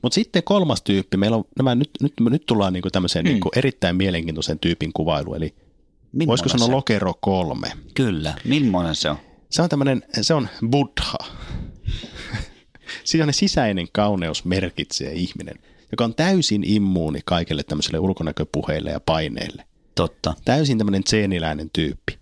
Mutta 0.02 0.16
sitten 0.16 0.44
kolmas 0.44 0.82
tyyppi, 0.82 1.18
meillä 1.18 1.38
on 1.38 1.44
nämä, 1.58 1.76
nyt, 1.76 1.90
nyt, 2.02 2.14
nyt 2.20 2.46
tullaan 2.46 2.74
niinku 2.74 2.90
tämmöiseen 2.90 3.26
mm. 3.26 3.30
niinku 3.30 3.50
erittäin 3.56 3.96
mielenkiintoisen 3.96 4.60
tyypin 4.60 4.94
kuvailu, 4.94 5.34
eli 5.34 5.56
Millainen 6.12 6.28
voisiko 6.28 6.50
sanoa 6.50 6.66
se? 6.66 6.72
lokero 6.72 7.14
kolme. 7.22 7.72
Kyllä. 7.94 8.34
Millainen 8.46 8.96
se 8.96 9.10
on? 9.10 9.18
Se 9.50 9.62
on 9.62 9.70
tämmöinen, 9.70 10.04
se 10.22 10.34
on 10.34 10.48
buddha. 10.70 11.18
Siinä 13.04 13.32
sisäinen 13.32 13.88
kauneus 13.92 14.46
merkitsee 14.46 15.14
ihminen, 15.14 15.56
joka 15.92 16.04
on 16.04 16.16
täysin 16.16 16.64
immuuni 16.64 17.20
kaikille 17.26 17.64
tämmöiselle 17.64 18.00
ulkonäköpuheille 18.00 18.92
ja 18.92 19.00
paineille. 19.00 19.66
Totta. 19.96 20.34
Täysin 20.46 20.78
tämmöinen 20.78 21.04
tseeniläinen 21.04 21.70
tyyppi. 21.74 22.18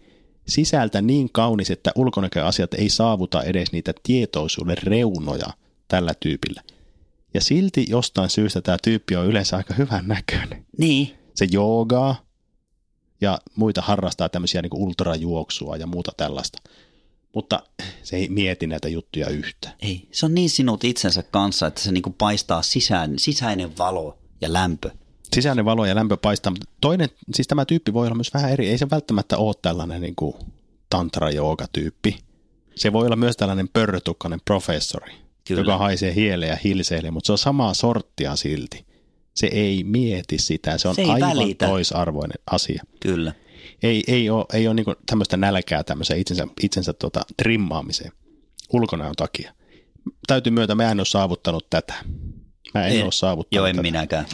Sisältä 0.48 1.02
niin 1.02 1.30
kaunis, 1.32 1.72
että 1.72 1.92
ulkonäköasiat 1.96 2.74
ei 2.74 2.90
saavuta 2.90 3.44
edes 3.44 3.72
niitä 3.72 3.94
tietoisuuden 4.04 4.78
reunoja 4.84 5.48
tällä 5.88 6.14
tyypillä. 6.20 6.62
Ja 7.34 7.42
silti 7.42 7.86
jostain 7.90 8.30
syystä 8.30 8.62
tämä 8.62 8.78
tyyppi 8.84 9.16
on 9.16 9.26
yleensä 9.26 9.58
aika 9.58 9.74
hyvän 9.74 10.08
näköinen. 10.08 10.66
Niin. 10.78 11.18
Se 11.36 11.48
joogaa 11.52 12.26
ja 13.22 13.40
muita 13.56 13.82
harrastaa 13.82 14.30
tämmöisiä 14.30 14.62
niin 14.62 14.70
ultrajuoksua 14.74 15.78
ja 15.78 15.88
muuta 15.88 16.12
tällaista. 16.18 16.62
Mutta 17.36 17.64
se 18.04 18.16
ei 18.16 18.30
mieti 18.30 18.68
näitä 18.68 18.90
juttuja 18.90 19.30
yhtä. 19.30 19.70
Ei. 19.82 20.08
Se 20.12 20.26
on 20.26 20.34
niin 20.34 20.50
sinut 20.50 20.84
itsensä 20.84 21.24
kanssa, 21.24 21.68
että 21.68 21.82
se 21.82 21.92
niinku 21.92 22.16
paistaa 22.18 22.62
sisään, 22.62 23.20
sisäinen 23.20 23.78
valo 23.78 24.18
ja 24.42 24.54
lämpö. 24.54 24.92
Sisäinen 25.34 25.66
valo 25.66 25.86
ja 25.86 25.96
lämpö 25.96 26.18
paistaa, 26.18 26.52
mutta 26.52 26.66
toinen, 26.82 27.10
siis 27.36 27.48
tämä 27.48 27.66
tyyppi 27.66 27.94
voi 27.94 28.08
olla 28.08 28.16
myös 28.16 28.34
vähän 28.34 28.52
eri. 28.52 28.70
Ei 28.70 28.78
se 28.78 28.90
välttämättä 28.90 29.38
ole 29.38 29.56
tällainen 29.62 30.02
niin 30.02 30.16
kuin 30.16 30.36
tantra 30.90 31.28
tyyppi 31.74 32.18
Se 32.76 32.94
voi 32.94 33.06
olla 33.06 33.16
myös 33.16 33.38
tällainen 33.38 33.70
pörrötukkainen 33.74 34.42
professori, 34.46 35.14
Kyllä. 35.48 35.62
joka 35.62 35.78
haisee 35.78 36.16
hieleen 36.16 36.50
ja 36.50 36.58
hilseilee, 36.64 37.12
mutta 37.12 37.26
se 37.28 37.32
on 37.32 37.38
samaa 37.38 37.74
sorttia 37.74 38.36
silti. 38.36 38.86
Se 39.36 39.48
ei 39.48 39.84
mieti 39.84 40.38
sitä, 40.38 40.78
se 40.78 40.88
on 40.88 40.96
Se 40.96 41.02
ei 41.02 41.10
aivan 41.10 41.30
välitä. 41.30 41.68
toisarvoinen 41.68 42.40
asia. 42.52 42.84
Kyllä. 43.00 43.34
Ei, 43.84 44.04
ei 44.08 44.30
ole, 44.30 44.46
ei 44.54 44.68
ole 44.68 44.74
niin 44.76 44.86
tämmöistä 45.06 45.38
nälkää 45.38 45.84
tämmöisen 45.84 46.20
itsensä, 46.20 46.48
itsensä 46.64 46.94
tota, 46.94 47.22
trimmaamiseen 47.38 48.12
ulkonäön 48.74 49.16
takia. 49.18 49.54
Täytyy 50.28 50.52
myötä, 50.52 50.76
mä 50.76 50.92
en 50.92 51.00
ole 51.00 51.06
saavuttanut 51.06 51.70
tätä. 51.70 51.94
Mä 52.74 52.88
en, 52.88 52.98
En- 52.98 53.04
ole 53.04 53.12
saavuttanut 53.12 53.56
Joo, 53.56 53.66
en 53.66 53.76
tätä. 53.76 53.82
minäkään. 53.82 54.26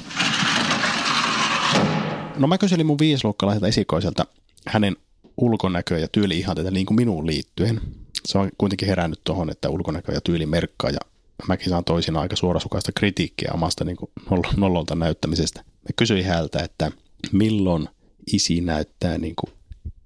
No 2.37 2.47
mä 2.47 2.57
kyselin 2.57 2.85
mun 2.85 2.99
viisluokkalaiselta 2.99 3.67
esikoiselta 3.67 4.25
hänen 4.67 4.95
ulkonäköä 5.37 5.97
ja 5.99 6.07
tyyli 6.07 6.37
ihan 6.39 6.55
tätä 6.55 6.71
niin 6.71 6.85
kuin 6.85 6.95
minuun 6.95 7.27
liittyen. 7.27 7.81
Se 8.25 8.37
on 8.37 8.49
kuitenkin 8.57 8.87
herännyt 8.87 9.21
tuohon, 9.23 9.49
että 9.49 9.69
ulkonäkö 9.69 10.11
ja 10.11 10.21
tyyli 10.21 10.45
merkkaa 10.45 10.89
ja 10.89 10.99
mäkin 11.47 11.69
saan 11.69 11.83
toisinaan 11.83 12.21
aika 12.21 12.35
suorasukaista 12.35 12.91
kritiikkiä 12.91 13.51
omasta 13.53 13.83
niin 13.83 13.97
kuin 13.97 14.11
noll- 14.31 14.53
nollolta 14.57 14.95
näyttämisestä. 14.95 15.59
Mä 15.59 15.89
kysyin 15.95 16.25
häneltä, 16.25 16.59
että 16.59 16.91
milloin 17.31 17.89
isi 18.33 18.61
näyttää 18.61 19.17
niin 19.17 19.35
kuin 19.35 19.53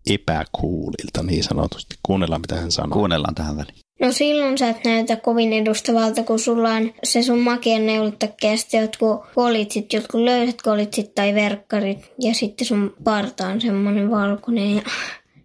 epäkuulilta 0.09 1.23
niin 1.23 1.43
sanotusti. 1.43 1.95
Kuunnellaan 2.03 2.41
mitä 2.41 2.55
hän 2.55 2.71
sanoo. 2.71 2.93
Kuunnellaan 2.93 3.35
tähän 3.35 3.57
väliin. 3.57 3.75
No 4.01 4.11
silloin 4.11 4.57
sä 4.57 4.69
et 4.69 4.85
näytä 4.85 5.15
kovin 5.15 5.53
edustavalta, 5.53 6.23
kun 6.23 6.39
sulla 6.39 6.69
on 6.69 6.93
se 7.03 7.23
sun 7.23 7.39
makian 7.39 7.85
neulottakki 7.85 8.47
ja 8.47 8.57
sitten 8.57 8.81
jotkut 8.81 9.19
kolitsit, 9.35 9.93
jotkut 9.93 10.21
löysät 10.21 10.61
kolitsit 10.61 11.15
tai 11.15 11.33
verkkarit. 11.33 12.11
Ja 12.19 12.33
sitten 12.33 12.67
sun 12.67 12.93
parta 13.03 13.47
on 13.47 13.61
semmonen 13.61 14.11
valkoinen 14.11 14.75
ja 14.75 14.81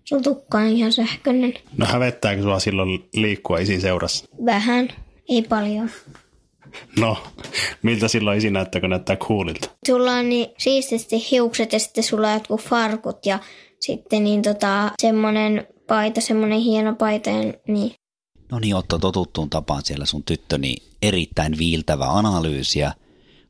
sun 0.04 0.22
tukka 0.22 0.58
on 0.58 0.66
ihan 0.66 0.92
sähköinen. 0.92 1.54
No 1.76 1.86
hävettääkö 1.86 2.42
sua 2.42 2.58
silloin 2.58 3.08
liikkua 3.14 3.58
isin 3.58 3.80
seurassa? 3.80 4.24
Vähän, 4.44 4.88
ei 5.28 5.42
paljon. 5.42 5.90
No, 6.98 7.16
miltä 7.82 8.08
silloin 8.08 8.38
isi 8.38 8.50
näyttää, 8.50 8.80
kun 8.80 8.90
näyttää 8.90 9.16
kuulilta? 9.16 9.70
Sulla 9.86 10.12
on 10.12 10.28
niin 10.28 10.46
siististi 10.58 11.30
hiukset 11.30 11.72
ja 11.72 11.78
sitten 11.78 12.04
sulla 12.04 12.28
on 12.28 12.34
jotkut 12.34 12.60
farkut 12.60 13.26
ja 13.26 13.38
sitten 13.80 14.24
niin 14.24 14.42
tota, 14.42 14.90
semmonen 15.02 15.66
paita, 15.86 16.20
semmonen 16.20 16.60
hieno 16.60 16.94
paita 16.94 17.30
ja 17.30 17.52
niin. 17.68 17.94
No 18.52 18.58
niin, 18.58 18.74
Otto, 18.74 18.98
totuttuun 18.98 19.50
tapaan 19.50 19.84
siellä 19.84 20.06
sun 20.06 20.22
tyttöni 20.24 20.76
erittäin 21.02 21.58
viiltävä 21.58 22.04
analyysiä, 22.06 22.92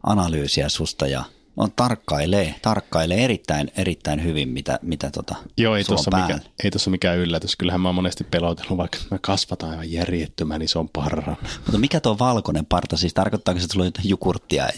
analyysiä 0.03 0.69
susta 0.69 1.07
ja 1.07 1.25
on 1.57 1.73
tarkkailee, 1.77 2.55
tarkkailee 2.62 3.25
erittäin, 3.25 3.73
erittäin 3.77 4.25
hyvin, 4.25 4.49
mitä, 4.49 4.79
mitä 4.83 5.11
tota, 5.11 5.35
Joo, 5.57 5.77
ei 5.77 5.85
tuossa, 5.85 6.11
mikä, 6.11 6.38
ei 6.64 6.71
tuossa 6.71 6.90
mikään 6.90 7.19
yllätys. 7.19 7.57
Kyllähän 7.57 7.81
mä 7.81 7.88
oon 7.88 7.95
monesti 7.95 8.25
pelotellut, 8.25 8.77
vaikka 8.77 8.99
mä 9.11 9.19
kasvataan 9.21 9.73
aivan 9.73 9.93
järjettömän 9.93 10.62
ison 10.62 10.88
parran. 10.88 11.37
Mutta 11.57 11.79
mikä 11.79 12.01
tuo 12.01 12.19
valkoinen 12.19 12.67
parta, 12.67 12.97
siis 12.97 13.14
tarkoittaako 13.14 13.61
se, 13.61 13.64
että 13.64 13.73
sulla 13.73 13.87
on 13.87 13.93
jukurttia? 14.05 14.69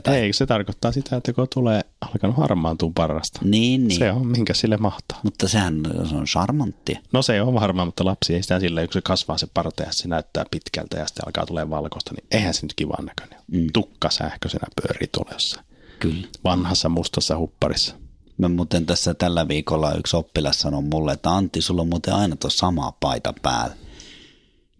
Tai... 0.00 0.16
Ei, 0.16 0.32
se 0.32 0.46
tarkoittaa 0.46 0.92
sitä, 0.92 1.16
että 1.16 1.32
kun 1.32 1.46
tulee 1.54 1.80
alkanut 2.00 2.36
harmaantua 2.36 2.90
parrasta. 2.94 3.40
Niin, 3.44 3.88
niin. 3.88 3.98
Se 3.98 4.12
on, 4.12 4.26
minkä 4.26 4.54
sille 4.54 4.76
mahtaa. 4.76 5.20
Mutta 5.22 5.48
sehän 5.48 5.80
se 6.08 6.14
on 6.14 6.24
charmanttia. 6.24 7.00
No 7.12 7.22
se 7.22 7.42
on 7.42 7.54
varmaan, 7.54 7.88
mutta 7.88 8.04
lapsi 8.04 8.34
ei 8.34 8.42
sitä 8.42 8.60
silleen, 8.60 8.86
kun 8.86 8.92
se 8.92 9.00
kasvaa 9.00 9.38
se 9.38 9.46
parta 9.54 9.82
ja 9.82 9.92
se 9.92 10.08
näyttää 10.08 10.44
pitkältä 10.50 10.98
ja 10.98 11.06
sitten 11.06 11.26
alkaa 11.26 11.46
tulee 11.46 11.70
valkoista, 11.70 12.14
niin 12.14 12.24
eihän 12.30 12.54
se 12.54 12.62
nyt 12.62 12.74
kivan 12.74 13.04
näköinen. 13.04 13.38
Mm. 13.52 13.66
Tukka 13.72 14.10
sähköisenä 14.10 14.66
pyörii 14.82 15.08
tuolla 15.12 15.32
jossain 15.32 15.71
Kyllä. 16.02 16.26
vanhassa 16.44 16.88
mustassa 16.88 17.38
hupparissa. 17.38 17.94
Mä 18.38 18.48
muuten 18.48 18.86
tässä 18.86 19.14
tällä 19.14 19.48
viikolla 19.48 19.94
yksi 19.94 20.16
oppilas 20.16 20.60
sanoi 20.60 20.82
mulle, 20.82 21.12
että 21.12 21.30
Antti, 21.30 21.62
sulla 21.62 21.82
on 21.82 21.88
muuten 21.88 22.14
aina 22.14 22.36
tuo 22.36 22.50
sama 22.50 22.92
paita 23.00 23.34
päällä. 23.42 23.76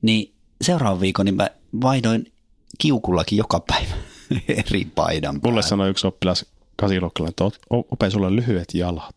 Niin 0.02 0.34
seuraavan 0.62 1.00
viikon 1.00 1.26
niin 1.26 1.36
mä 1.36 1.50
vaihdoin 1.82 2.32
kiukullakin 2.78 3.36
joka 3.36 3.60
päivä 3.60 3.94
eri 4.48 4.84
paidan 4.94 5.40
päälle. 5.40 5.50
Mulle 5.52 5.62
sanoi 5.62 5.90
yksi 5.90 6.06
oppilas 6.06 6.46
kasiluokkalla, 6.76 7.28
että 7.28 7.44
o- 7.44 7.86
ope, 7.90 8.10
sulla 8.10 8.26
on 8.26 8.36
lyhyet 8.36 8.74
jalat. 8.74 9.14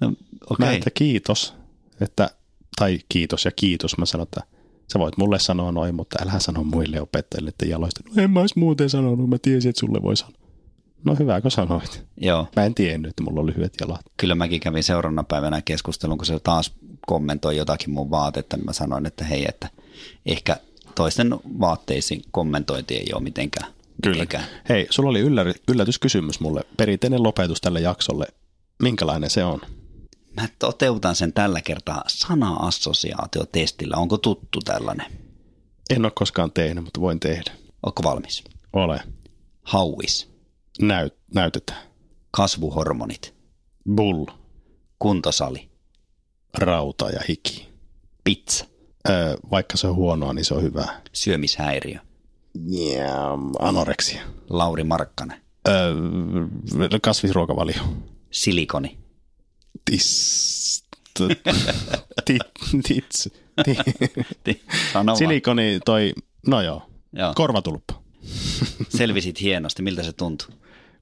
No, 0.00 0.08
Mä, 0.10 0.14
okei. 0.50 0.76
että 0.76 0.90
kiitos, 0.90 1.54
että, 2.00 2.30
tai 2.76 2.98
kiitos 3.08 3.44
ja 3.44 3.50
kiitos. 3.50 3.98
Mä 3.98 4.06
sanoin, 4.06 4.26
että 4.26 4.40
sä 4.92 4.98
voit 4.98 5.16
mulle 5.16 5.38
sanoa 5.38 5.72
noin, 5.72 5.94
mutta 5.94 6.16
älä 6.22 6.38
sano 6.38 6.64
muille 6.64 7.00
opettajille, 7.00 7.48
että 7.48 7.66
jaloista. 7.66 8.00
No 8.16 8.22
en 8.22 8.30
mä 8.30 8.40
olisi 8.40 8.58
muuten 8.58 8.90
sanonut, 8.90 9.28
mä 9.28 9.38
tiesin, 9.38 9.68
että 9.68 9.80
sulle 9.80 10.02
voi 10.02 10.16
sanoa. 10.16 10.43
No 11.04 11.14
hyvä, 11.18 11.40
kun 11.40 11.50
sanoit. 11.50 12.04
Joo, 12.16 12.48
Mä 12.56 12.64
en 12.64 12.74
tiennyt, 12.74 13.08
että 13.10 13.22
mulla 13.22 13.40
on 13.40 13.46
lyhyet 13.46 13.74
jalat. 13.80 14.00
kyllä 14.16 14.34
mäkin 14.34 14.60
kävin 14.60 14.82
seuraavana 14.82 15.24
päivänä 15.24 15.62
keskustelun, 15.62 16.18
kun 16.18 16.26
se 16.26 16.38
taas 16.40 16.72
kommentoi 17.06 17.56
jotakin 17.56 17.90
mun 17.90 18.10
vaatetta, 18.10 18.56
niin 18.56 18.66
mä 18.66 18.72
sanoin, 18.72 19.06
että 19.06 19.24
hei, 19.24 19.44
että 19.48 19.68
ehkä 20.26 20.56
toisten 20.94 21.30
vaatteisiin 21.60 22.22
kommentointi 22.30 22.94
ei 22.96 23.06
ole 23.14 23.22
mitenkään. 23.22 23.72
mitenkään. 24.06 24.44
Hei, 24.68 24.86
sulla 24.90 25.10
oli 25.10 25.20
yllä- 25.20 25.54
yllätyskysymys 25.68 26.40
mulle. 26.40 26.60
Perinteinen 26.76 27.22
lopetus 27.22 27.60
tälle 27.60 27.80
jaksolle. 27.80 28.26
Minkälainen 28.82 29.30
se 29.30 29.44
on? 29.44 29.60
Mä 30.40 30.48
toteutan 30.58 31.14
sen 31.16 31.32
tällä 31.32 31.60
kertaa 31.60 32.04
sana-assosiaatiotestillä. 32.06 33.96
Onko 33.96 34.18
tuttu 34.18 34.60
tällainen? 34.64 35.06
En 35.90 36.04
ole 36.04 36.12
koskaan 36.14 36.52
tehnyt, 36.52 36.84
mutta 36.84 37.00
voin 37.00 37.20
tehdä. 37.20 37.52
Onko 37.82 38.02
valmis? 38.02 38.44
Ole. 38.72 39.00
Hauis, 39.62 40.28
Näyt, 40.80 41.14
näytetään. 41.34 41.82
kasvuhormonit, 42.30 43.34
Bull, 43.94 44.26
kuntosali, 44.98 45.70
rauta 46.58 47.10
ja 47.10 47.20
hiki. 47.28 47.68
pizza, 48.24 48.64
Öö, 49.08 49.36
vaikka 49.50 49.76
se 49.76 49.86
on 49.86 49.94
huonoa, 49.94 50.32
niin 50.32 50.44
se 50.44 50.54
on 50.54 50.62
hyvää. 50.62 51.02
syömishäiriö, 51.12 51.98
Yeah, 52.72 53.38
anoreksia. 53.58 54.22
Lauri 54.50 54.84
Markkanen, 54.84 55.40
Öö, 55.68 55.94
kasvisruokavalio. 57.02 57.82
silikoni, 58.30 58.98
Tis, 59.84 60.84
tits, 62.88 63.28
silikoni 65.18 65.80
toi, 65.84 66.12
no 66.46 66.60
joo, 66.62 66.82
Joo. 67.12 67.32
korvatulppa. 67.34 68.02
Selvisit 68.88 69.40
hienosti, 69.40 69.82
miltä 69.82 70.02
se 70.02 70.12
tuntuu. 70.12 70.48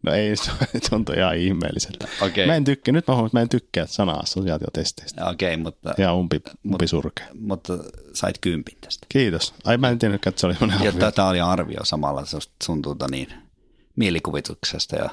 No 0.03 0.13
ei, 0.13 0.37
se 0.37 0.51
tuntuu 0.91 1.15
ihan 1.15 1.37
ihmeelliseltä. 1.37 2.09
Okei. 2.23 2.47
Mä 2.47 2.55
en 2.55 2.65
tykkää, 2.65 2.93
nyt 2.93 3.09
mä 3.09 3.15
huomaan, 3.15 3.27
että 3.27 3.39
mä 3.39 3.43
en 3.43 3.49
tykkää 3.49 3.87
sana-assosiaatiotesteistä. 3.87 5.29
Okei, 5.29 5.55
okay, 5.55 5.63
mutta, 5.63 5.95
Ja 5.99 6.15
umpi, 6.15 6.41
umpi 6.73 6.87
surkea. 6.89 7.27
mutta 7.41 7.73
sait 8.15 8.39
kympin 8.41 8.79
tästä. 8.81 9.07
Kiitos. 9.09 9.55
Ai 9.65 9.77
mä 9.77 9.89
en 9.89 9.99
tiennytkään, 9.99 10.31
että 10.33 10.41
se 10.41 10.47
oli 10.47 10.55
Ja 10.61 10.89
arvio. 10.91 11.11
tämä 11.11 11.29
oli 11.29 11.41
arvio 11.41 11.85
samalla 11.85 12.23
sun- 12.65 12.83
tuota 12.83 13.07
niin, 13.11 13.29
mielikuvituksesta 13.97 14.97
ja 14.97 15.11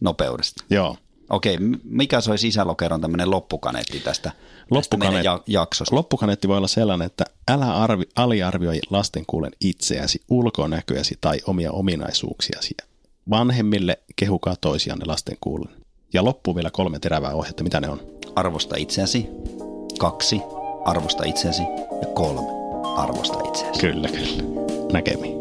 nopeudesta. 0.00 0.64
Joo. 0.70 0.96
Okei, 1.30 1.58
mikä 1.84 2.20
se 2.20 2.30
olisi 2.30 2.42
sisälokeron 2.42 3.00
tämmöinen 3.00 3.30
loppukaneetti 3.30 4.00
tästä, 4.00 4.30
tästä 4.74 4.96
meidän 4.96 5.14
Loppukaneet- 5.14 5.24
ja- 5.24 5.42
jaksosta? 5.46 5.94
Loppukaneetti 5.96 6.48
voi 6.48 6.56
olla 6.56 6.68
sellainen, 6.68 7.06
että 7.06 7.24
älä 7.48 7.74
arvi, 7.76 8.04
aliarvioi 8.16 8.80
lasten 8.90 9.24
kuulen 9.26 9.52
itseäsi, 9.60 10.20
ulkonäköäsi 10.28 11.18
tai 11.20 11.38
omia 11.46 11.72
ominaisuuksiasi. 11.72 12.74
Vanhemmille 13.30 13.98
kehukaa 14.16 14.56
toisianne 14.60 15.04
lasten 15.04 15.36
kuulen. 15.40 15.74
Ja 16.12 16.24
loppuun 16.24 16.54
vielä 16.54 16.70
kolme 16.70 16.98
terävää 16.98 17.34
ohjetta. 17.34 17.62
Mitä 17.64 17.80
ne 17.80 17.88
on? 17.88 18.00
Arvosta 18.36 18.76
itseäsi, 18.76 19.26
kaksi, 19.98 20.40
arvosta 20.84 21.24
itseäsi 21.24 21.62
ja 22.02 22.08
kolme, 22.14 22.40
arvosta 22.96 23.38
itseäsi. 23.48 23.80
Kyllä, 23.80 24.08
kyllä. 24.08 24.42
Näkemiin. 24.92 25.34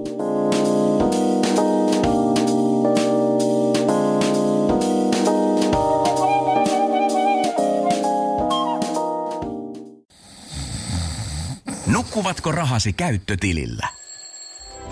Nukkuvatko 11.88 12.52
rahasi 12.52 12.93
käyttötilillä? 12.93 14.02